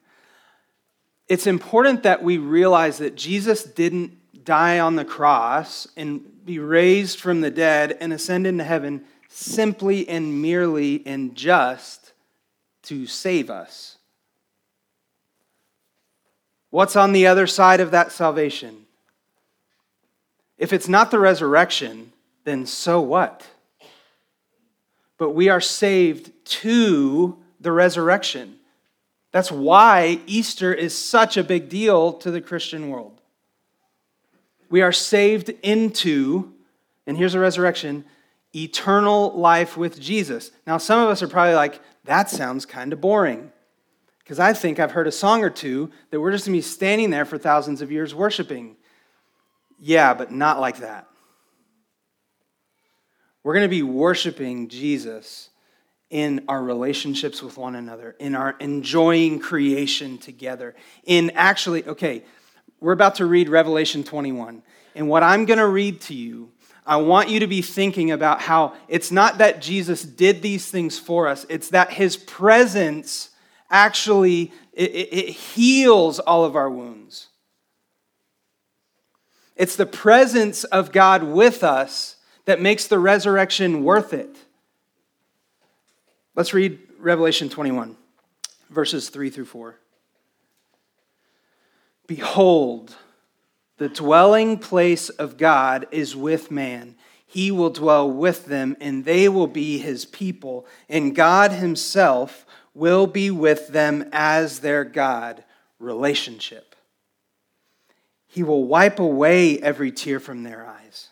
It's 1.27 1.47
important 1.47 2.03
that 2.03 2.23
we 2.23 2.37
realize 2.37 2.99
that 2.99 3.17
Jesus 3.17 3.61
didn't 3.61 4.45
die 4.45 4.79
on 4.79 4.95
the 4.95 5.03
cross 5.03 5.85
and 5.97 6.45
be 6.45 6.59
raised 6.59 7.19
from 7.19 7.41
the 7.41 7.51
dead 7.51 7.97
and 7.99 8.13
ascend 8.13 8.47
into 8.47 8.63
heaven 8.63 9.03
simply 9.27 10.07
and 10.07 10.41
merely 10.41 11.05
and 11.05 11.35
just 11.35 12.13
to 12.83 13.05
save 13.05 13.49
us. 13.49 13.94
What's 16.75 16.97
on 16.97 17.13
the 17.13 17.25
other 17.25 17.47
side 17.47 17.79
of 17.79 17.91
that 17.91 18.11
salvation? 18.11 18.85
If 20.57 20.73
it's 20.73 20.89
not 20.89 21.09
the 21.09 21.19
resurrection, 21.19 22.11
then 22.43 22.65
so 22.65 22.99
what? 22.99 23.47
But 25.17 25.29
we 25.29 25.47
are 25.47 25.61
saved 25.61 26.33
to 26.63 27.38
the 27.61 27.71
resurrection. 27.71 28.57
That's 29.31 29.53
why 29.53 30.19
Easter 30.27 30.73
is 30.73 30.93
such 30.93 31.38
a 31.38 31.45
big 31.45 31.69
deal 31.69 32.11
to 32.11 32.29
the 32.29 32.41
Christian 32.41 32.89
world. 32.89 33.21
We 34.69 34.81
are 34.81 34.91
saved 34.91 35.47
into, 35.63 36.51
and 37.07 37.15
here's 37.15 37.35
a 37.35 37.39
resurrection, 37.39 38.03
eternal 38.53 39.31
life 39.31 39.77
with 39.77 39.97
Jesus. 39.97 40.51
Now, 40.67 40.77
some 40.77 40.99
of 40.99 41.07
us 41.07 41.23
are 41.23 41.29
probably 41.29 41.55
like, 41.55 41.79
that 42.03 42.29
sounds 42.29 42.65
kind 42.65 42.91
of 42.91 42.99
boring. 42.99 43.53
Because 44.25 44.39
I 44.39 44.53
think 44.53 44.79
I've 44.79 44.91
heard 44.91 45.05
a 45.05 45.11
song 45.11 45.43
or 45.43 45.51
two 45.51 45.91
that 46.09 46.19
we're 46.19 46.31
just 46.31 46.47
going 46.47 46.53
to 46.53 46.57
be 46.57 46.67
standing 46.67 47.11
there 47.11 47.25
for 47.25 47.38
thousands 47.38 47.83
of 47.83 47.91
years 47.91 48.13
worshiping. 48.13 48.75
Yeah, 49.79 50.15
but 50.15 50.31
not 50.31 50.59
like 50.59 50.77
that. 50.77 51.07
We're 53.43 53.53
going 53.53 53.65
to 53.65 53.69
be 53.69 53.83
worshiping 53.83 54.67
Jesus 54.67 55.51
in 56.09 56.43
our 56.47 56.63
relationships 56.63 57.43
with 57.43 57.55
one 57.55 57.75
another, 57.75 58.15
in 58.19 58.33
our 58.33 58.55
enjoying 58.59 59.39
creation 59.39 60.17
together, 60.17 60.75
in 61.03 61.29
actually, 61.35 61.85
okay, 61.85 62.23
we're 62.79 62.93
about 62.93 63.15
to 63.15 63.25
read 63.27 63.47
Revelation 63.47 64.03
21. 64.03 64.63
And 64.95 65.07
what 65.07 65.21
I'm 65.21 65.45
going 65.45 65.59
to 65.59 65.67
read 65.67 66.01
to 66.01 66.15
you 66.15 66.51
I 66.85 66.97
want 66.97 67.29
you 67.29 67.39
to 67.39 67.47
be 67.47 67.63
thinking 67.63 68.11
about 68.11 68.41
how 68.41 68.73
it's 68.88 69.11
not 69.11 69.39
that 69.39 69.59
Jesus 69.59 70.03
did 70.03 70.41
these 70.43 70.69
things 70.69 70.99
for 70.99 71.27
us, 71.27 71.45
it's 71.49 71.69
that 71.69 71.91
his 71.91 72.15
presence 72.15 73.29
actually 73.69 74.51
it, 74.73 74.91
it, 74.91 75.30
heals 75.30 76.19
all 76.19 76.45
of 76.45 76.56
our 76.56 76.69
wounds. 76.69 77.28
It's 79.56 79.75
the 79.75 79.86
presence 79.86 80.63
of 80.65 80.91
God 80.91 81.23
with 81.23 81.63
us 81.63 82.17
that 82.45 82.62
makes 82.62 82.88
the 82.88 82.99
resurrection 82.99 83.84
worth 83.84 84.13
it. 84.13 84.36
Let's 86.36 86.54
read 86.54 86.80
Revelation 86.99 87.47
21, 87.47 87.95
verses 88.69 89.10
3 89.10 89.30
through 89.30 89.45
4. 89.45 89.80
Behold, 92.08 92.95
the 93.78 93.89
dwelling 93.89 94.58
place 94.58 95.10
of 95.10 95.38
God 95.38 95.88
is 95.91 96.15
with 96.15 96.51
man. 96.51 96.95
He 97.25 97.51
will 97.51 97.69
dwell 97.69 98.10
with 98.10 98.45
them, 98.45 98.78
and 98.80 99.04
they 99.04 99.28
will 99.28 99.47
be 99.47 99.78
his 99.78 100.06
people, 100.06 100.65
and 100.88 101.15
God 101.15 101.51
himself 101.51 102.44
will 102.75 103.07
be 103.07 103.31
with 103.31 103.69
them 103.69 104.07
as 104.11 104.59
their 104.59 104.83
God. 104.83 105.43
Relationship. 105.79 106.75
He 108.27 108.43
will 108.43 108.65
wipe 108.65 108.99
away 108.99 109.59
every 109.59 109.91
tear 109.91 110.19
from 110.19 110.43
their 110.43 110.65
eyes. 110.65 111.09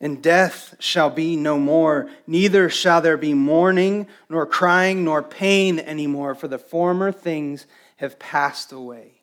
And 0.00 0.22
death 0.22 0.74
shall 0.78 1.10
be 1.10 1.36
no 1.36 1.58
more, 1.58 2.10
neither 2.26 2.68
shall 2.68 3.00
there 3.00 3.16
be 3.16 3.32
mourning, 3.32 4.06
nor 4.28 4.44
crying, 4.44 5.04
nor 5.04 5.22
pain 5.22 5.78
anymore, 5.78 6.34
for 6.34 6.48
the 6.48 6.58
former 6.58 7.10
things 7.10 7.66
have 7.96 8.18
passed 8.18 8.72
away. 8.72 9.22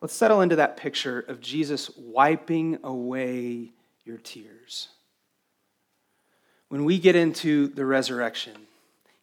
Let's 0.00 0.14
settle 0.14 0.40
into 0.40 0.56
that 0.56 0.76
picture 0.76 1.20
of 1.20 1.40
Jesus 1.40 1.90
wiping 1.96 2.78
away 2.82 3.72
your 4.04 4.16
tears. 4.16 4.88
When 6.68 6.84
we 6.84 6.98
get 6.98 7.14
into 7.14 7.68
the 7.68 7.84
resurrection, 7.84 8.66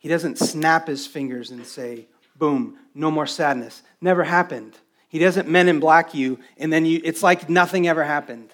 he 0.08 0.14
doesn't 0.14 0.40
snap 0.40 0.88
his 0.88 1.06
fingers 1.06 1.52
and 1.52 1.66
say, 1.68 2.08
boom, 2.38 2.78
no 2.96 3.12
more 3.12 3.28
sadness. 3.28 3.84
Never 4.00 4.24
happened. 4.24 4.74
He 5.10 5.20
doesn't 5.20 5.50
men 5.50 5.68
in 5.68 5.82
black 5.82 6.14
you, 6.14 6.40
and 6.56 6.72
then 6.72 6.86
you, 6.86 7.02
it's 7.04 7.22
like 7.22 7.50
nothing 7.50 7.90
ever 7.90 8.06
happened. 8.06 8.50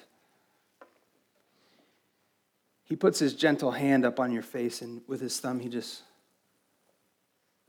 He 2.85 2.95
puts 2.95 3.19
his 3.19 3.35
gentle 3.35 3.69
hand 3.69 4.03
up 4.03 4.19
on 4.19 4.31
your 4.31 4.41
face, 4.41 4.81
and 4.81 5.03
with 5.05 5.21
his 5.21 5.39
thumb, 5.39 5.59
he 5.59 5.69
just 5.69 6.01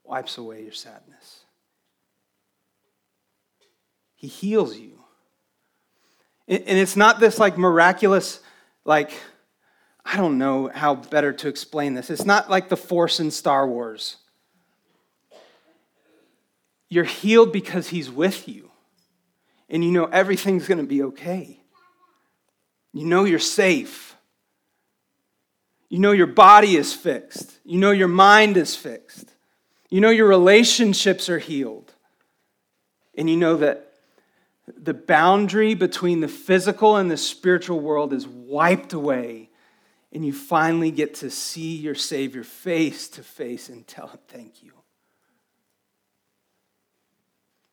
wipes 0.02 0.38
away 0.38 0.62
your 0.62 0.72
sadness. 0.72 1.40
He 4.14 4.28
heals 4.28 4.78
you. 4.78 4.92
And 6.48 6.62
it's 6.66 6.96
not 6.96 7.20
this 7.20 7.38
like 7.38 7.58
miraculous, 7.58 8.40
like, 8.86 9.12
I 10.04 10.16
don't 10.16 10.38
know 10.38 10.70
how 10.72 10.94
better 10.94 11.32
to 11.32 11.48
explain 11.48 11.94
this. 11.94 12.10
It's 12.10 12.24
not 12.24 12.50
like 12.50 12.68
the 12.68 12.76
Force 12.76 13.20
in 13.20 13.30
Star 13.30 13.66
Wars. 13.66 14.16
You're 16.88 17.04
healed 17.04 17.52
because 17.52 17.88
He's 17.88 18.10
with 18.10 18.46
you. 18.48 18.70
And 19.68 19.82
you 19.82 19.90
know 19.90 20.04
everything's 20.04 20.68
going 20.68 20.78
to 20.78 20.84
be 20.84 21.02
okay. 21.02 21.60
You 22.92 23.06
know 23.06 23.24
you're 23.24 23.38
safe. 23.38 24.14
You 25.88 25.98
know 25.98 26.12
your 26.12 26.26
body 26.26 26.76
is 26.76 26.92
fixed. 26.92 27.58
You 27.64 27.78
know 27.78 27.90
your 27.90 28.08
mind 28.08 28.56
is 28.56 28.76
fixed. 28.76 29.30
You 29.90 30.00
know 30.00 30.10
your 30.10 30.28
relationships 30.28 31.28
are 31.28 31.38
healed. 31.38 31.92
And 33.16 33.30
you 33.30 33.36
know 33.36 33.56
that 33.56 33.92
the 34.76 34.94
boundary 34.94 35.74
between 35.74 36.20
the 36.20 36.28
physical 36.28 36.96
and 36.96 37.10
the 37.10 37.16
spiritual 37.16 37.80
world 37.80 38.12
is 38.12 38.26
wiped 38.26 38.92
away, 38.92 39.50
and 40.14 40.24
you 40.24 40.32
finally 40.32 40.92
get 40.92 41.14
to 41.14 41.28
see 41.28 41.74
your 41.74 41.96
Savior 41.96 42.44
face 42.44 43.08
to 43.08 43.22
face 43.22 43.68
and 43.68 43.84
tell 43.86 44.06
him 44.06 44.20
thank 44.28 44.62
you. 44.62 44.72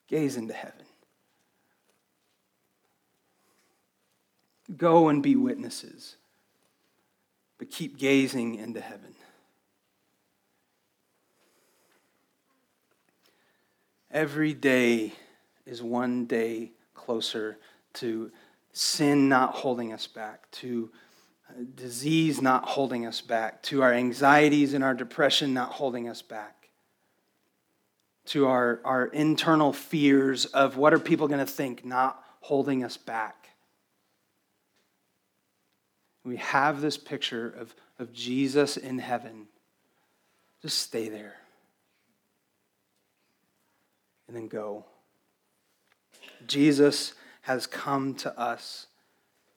Gaze 0.08 0.36
into 0.36 0.54
heaven. 0.54 0.86
Go 4.76 5.10
and 5.10 5.22
be 5.22 5.36
witnesses, 5.36 6.16
but 7.60 7.70
keep 7.70 7.98
gazing 7.98 8.56
into 8.56 8.82
heaven. 8.82 9.14
Every 14.10 14.54
day 14.54 15.14
is 15.66 15.82
one 15.84 16.26
day 16.26 16.72
closer 16.94 17.58
to 17.94 18.32
sin 18.74 19.30
not 19.30 19.54
holding 19.54 19.94
us 19.94 20.08
back, 20.08 20.50
to 20.52 20.90
disease 21.76 22.42
not 22.42 22.66
holding 22.66 23.06
us 23.06 23.22
back, 23.22 23.62
to 23.64 23.82
our 23.82 23.94
anxieties 23.94 24.74
and 24.74 24.84
our 24.84 24.94
depression 24.94 25.54
not 25.54 25.72
holding 25.72 26.08
us 26.08 26.22
back, 26.22 26.70
to 28.26 28.48
our, 28.48 28.80
our 28.84 29.06
internal 29.08 29.74
fears 29.74 30.46
of 30.46 30.78
what 30.78 30.94
are 30.94 31.00
people 31.00 31.28
going 31.28 31.40
to 31.40 31.52
think 31.52 31.86
not 31.86 32.24
holding 32.42 32.84
us 32.84 32.98
back. 32.98 33.50
We 36.24 36.38
have 36.38 36.82
this 36.82 36.98
picture 36.98 37.50
of, 37.50 37.76
of 37.98 38.14
Jesus 38.14 38.78
in 38.78 39.00
heaven. 39.00 39.48
Just 40.62 40.80
stay 40.80 41.10
there. 41.10 41.36
And 44.28 44.36
then 44.36 44.48
go. 44.48 44.86
Jesus 46.48 47.14
has 47.42 47.66
come 47.66 48.14
to 48.16 48.40
us, 48.40 48.88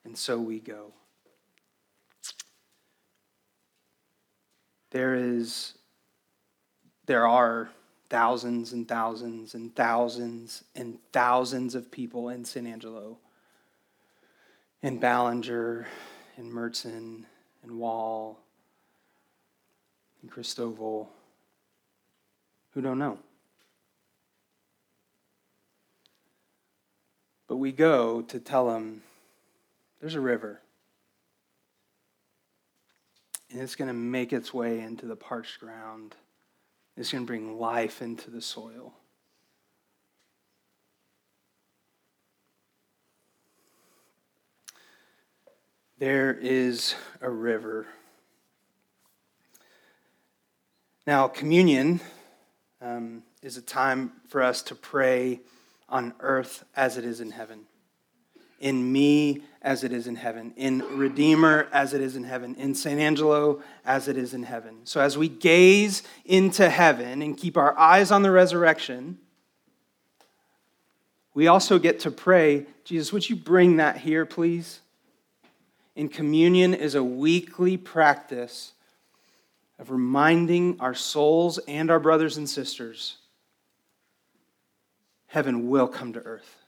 and 0.05 0.16
so 0.16 0.38
we 0.38 0.59
go. 0.59 0.92
There 4.95 5.16
is, 5.16 5.74
there 7.07 7.26
are 7.26 7.68
thousands 8.11 8.72
and 8.72 8.86
thousands 8.86 9.55
and 9.55 9.74
thousands 9.74 10.62
and 10.76 10.99
thousands 11.12 11.74
of 11.74 11.90
people 11.90 12.28
in 12.28 12.45
San 12.45 12.64
Angelo, 12.64 13.18
in 14.82 15.01
Ballinger, 15.01 15.88
in 16.38 16.49
Mertzon, 16.49 17.24
in 17.64 17.76
Wall, 17.76 18.38
in 20.22 20.28
Christoval, 20.28 21.09
who 22.70 22.80
don't 22.80 23.01
know. 23.01 23.18
But 27.49 27.57
we 27.57 27.72
go 27.72 28.22
to 28.22 28.38
tell 28.38 28.68
them 28.68 29.03
there's 30.01 30.14
a 30.14 30.20
river. 30.20 30.61
And 33.55 33.63
it's 33.63 33.77
going 33.77 33.87
to 33.87 33.95
make 33.95 34.33
its 34.33 34.53
way 34.53 34.81
into 34.81 35.07
the 35.07 35.15
parched 35.15 35.61
ground. 35.61 36.17
It's 36.97 37.13
going 37.13 37.23
to 37.23 37.27
bring 37.27 37.57
life 37.57 38.03
into 38.03 38.29
the 38.29 38.41
soil. 38.41 38.93
There 45.99 46.35
is 46.35 46.97
a 47.21 47.31
river. 47.31 47.87
Now, 51.07 51.29
communion 51.29 52.01
um, 52.81 53.23
is 53.41 53.57
a 53.57 53.63
time 53.63 54.15
for 54.27 54.43
us 54.43 54.63
to 54.63 54.75
pray 54.75 55.43
on 55.89 56.13
earth 56.19 56.65
as 56.75 56.97
it 56.97 57.05
is 57.05 57.21
in 57.21 57.31
heaven, 57.31 57.67
in 58.65 58.91
me 58.91 59.43
as 59.61 59.85
it 59.85 59.93
is 59.93 60.07
in 60.07 60.17
heaven, 60.17 60.55
in 60.57 60.79
Redeemer 60.97 61.69
as 61.71 61.93
it 61.93 62.01
is 62.01 62.17
in 62.17 62.25
heaven, 62.25 62.55
in 62.55 62.75
San 62.75 62.99
Angelo 62.99 63.62
as 63.85 64.09
it 64.09 64.17
is 64.17 64.33
in 64.33 64.43
heaven. 64.43 64.79
So 64.85 65.03
as 65.03 65.19
we 65.19 65.29
gaze 65.29 66.03
into 66.25 66.71
heaven 66.71 67.21
and 67.21 67.37
keep 67.37 67.59
our 67.59 67.79
eyes 67.79 68.11
on 68.11 68.23
the 68.23 68.31
resurrection, 68.31 69.19
we 71.35 71.47
also 71.47 71.79
get 71.79 72.01
to 72.01 72.11
pray, 72.11 72.65
Jesus, 72.85 73.12
would 73.12 73.29
you 73.29 73.37
bring 73.37 73.77
that 73.77 73.99
here, 73.99 74.25
please? 74.25 74.81
In 75.95 76.09
communion 76.09 76.73
is 76.73 76.95
a 76.95 77.05
weekly 77.05 77.77
practice 77.77 78.73
of 79.79 79.91
reminding 79.91 80.81
our 80.81 80.95
souls 80.95 81.59
and 81.69 81.91
our 81.91 82.01
brothers 82.01 82.39
and 82.39 82.49
sisters 82.49 83.19
heaven 85.27 85.69
will 85.69 85.89
come 85.89 86.12
to 86.12 86.21
earth. 86.21 86.64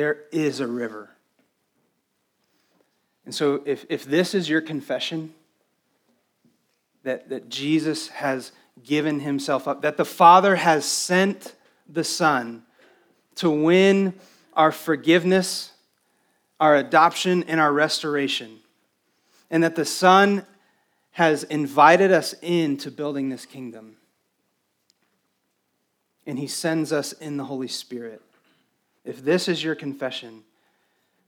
There 0.00 0.24
is 0.32 0.60
a 0.60 0.66
river. 0.66 1.10
And 3.26 3.34
so, 3.34 3.62
if, 3.66 3.84
if 3.90 4.06
this 4.06 4.34
is 4.34 4.48
your 4.48 4.62
confession, 4.62 5.34
that, 7.02 7.28
that 7.28 7.50
Jesus 7.50 8.08
has 8.08 8.52
given 8.82 9.20
himself 9.20 9.68
up, 9.68 9.82
that 9.82 9.98
the 9.98 10.06
Father 10.06 10.56
has 10.56 10.86
sent 10.86 11.54
the 11.86 12.02
Son 12.02 12.62
to 13.34 13.50
win 13.50 14.14
our 14.54 14.72
forgiveness, 14.72 15.70
our 16.58 16.76
adoption, 16.76 17.42
and 17.42 17.60
our 17.60 17.70
restoration, 17.70 18.56
and 19.50 19.62
that 19.62 19.76
the 19.76 19.84
Son 19.84 20.46
has 21.10 21.44
invited 21.44 22.10
us 22.10 22.34
into 22.40 22.90
building 22.90 23.28
this 23.28 23.44
kingdom 23.44 23.98
and 26.26 26.38
he 26.38 26.46
sends 26.46 26.90
us 26.90 27.12
in 27.12 27.36
the 27.36 27.44
Holy 27.44 27.68
Spirit. 27.68 28.22
If 29.04 29.24
this 29.24 29.48
is 29.48 29.62
your 29.64 29.74
confession, 29.74 30.42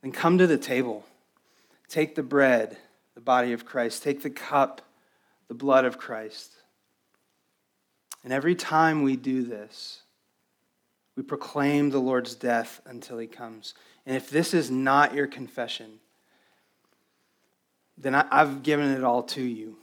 then 0.02 0.12
come 0.12 0.38
to 0.38 0.46
the 0.46 0.58
table. 0.58 1.04
Take 1.88 2.14
the 2.14 2.22
bread, 2.22 2.76
the 3.14 3.20
body 3.20 3.52
of 3.52 3.64
Christ. 3.64 4.02
Take 4.02 4.22
the 4.22 4.30
cup, 4.30 4.82
the 5.48 5.54
blood 5.54 5.84
of 5.84 5.98
Christ. 5.98 6.52
And 8.24 8.32
every 8.32 8.54
time 8.54 9.02
we 9.02 9.16
do 9.16 9.42
this, 9.42 10.02
we 11.16 11.22
proclaim 11.22 11.90
the 11.90 11.98
Lord's 11.98 12.34
death 12.34 12.80
until 12.86 13.18
he 13.18 13.26
comes. 13.26 13.74
And 14.06 14.16
if 14.16 14.30
this 14.30 14.54
is 14.54 14.70
not 14.70 15.14
your 15.14 15.26
confession, 15.26 16.00
then 17.98 18.14
I, 18.14 18.26
have 18.30 18.62
given 18.62 18.90
it 18.90 19.04
all 19.04 19.22
to 19.24 19.42
you. 19.42 19.76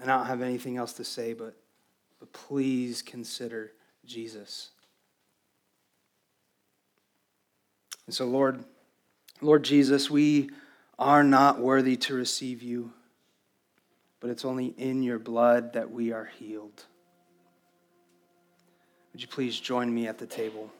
And 0.00 0.10
I 0.10 0.16
don't 0.16 0.26
have 0.26 0.42
anything 0.42 0.76
else 0.76 0.94
to 0.94 1.04
say, 1.04 1.32
but 1.32 1.54
but 2.18 2.32
please 2.32 3.02
consider 3.02 3.72
Jesus. 4.04 4.70
And 8.08 8.14
so, 8.14 8.24
Lord, 8.24 8.64
Lord 9.42 9.64
Jesus, 9.64 10.10
we 10.10 10.48
are 10.98 11.22
not 11.22 11.60
worthy 11.60 11.94
to 11.98 12.14
receive 12.14 12.62
you, 12.62 12.90
but 14.18 14.30
it's 14.30 14.46
only 14.46 14.68
in 14.78 15.02
your 15.02 15.18
blood 15.18 15.74
that 15.74 15.90
we 15.90 16.10
are 16.10 16.24
healed. 16.24 16.86
Would 19.12 19.20
you 19.20 19.28
please 19.28 19.60
join 19.60 19.94
me 19.94 20.08
at 20.08 20.16
the 20.16 20.26
table? 20.26 20.72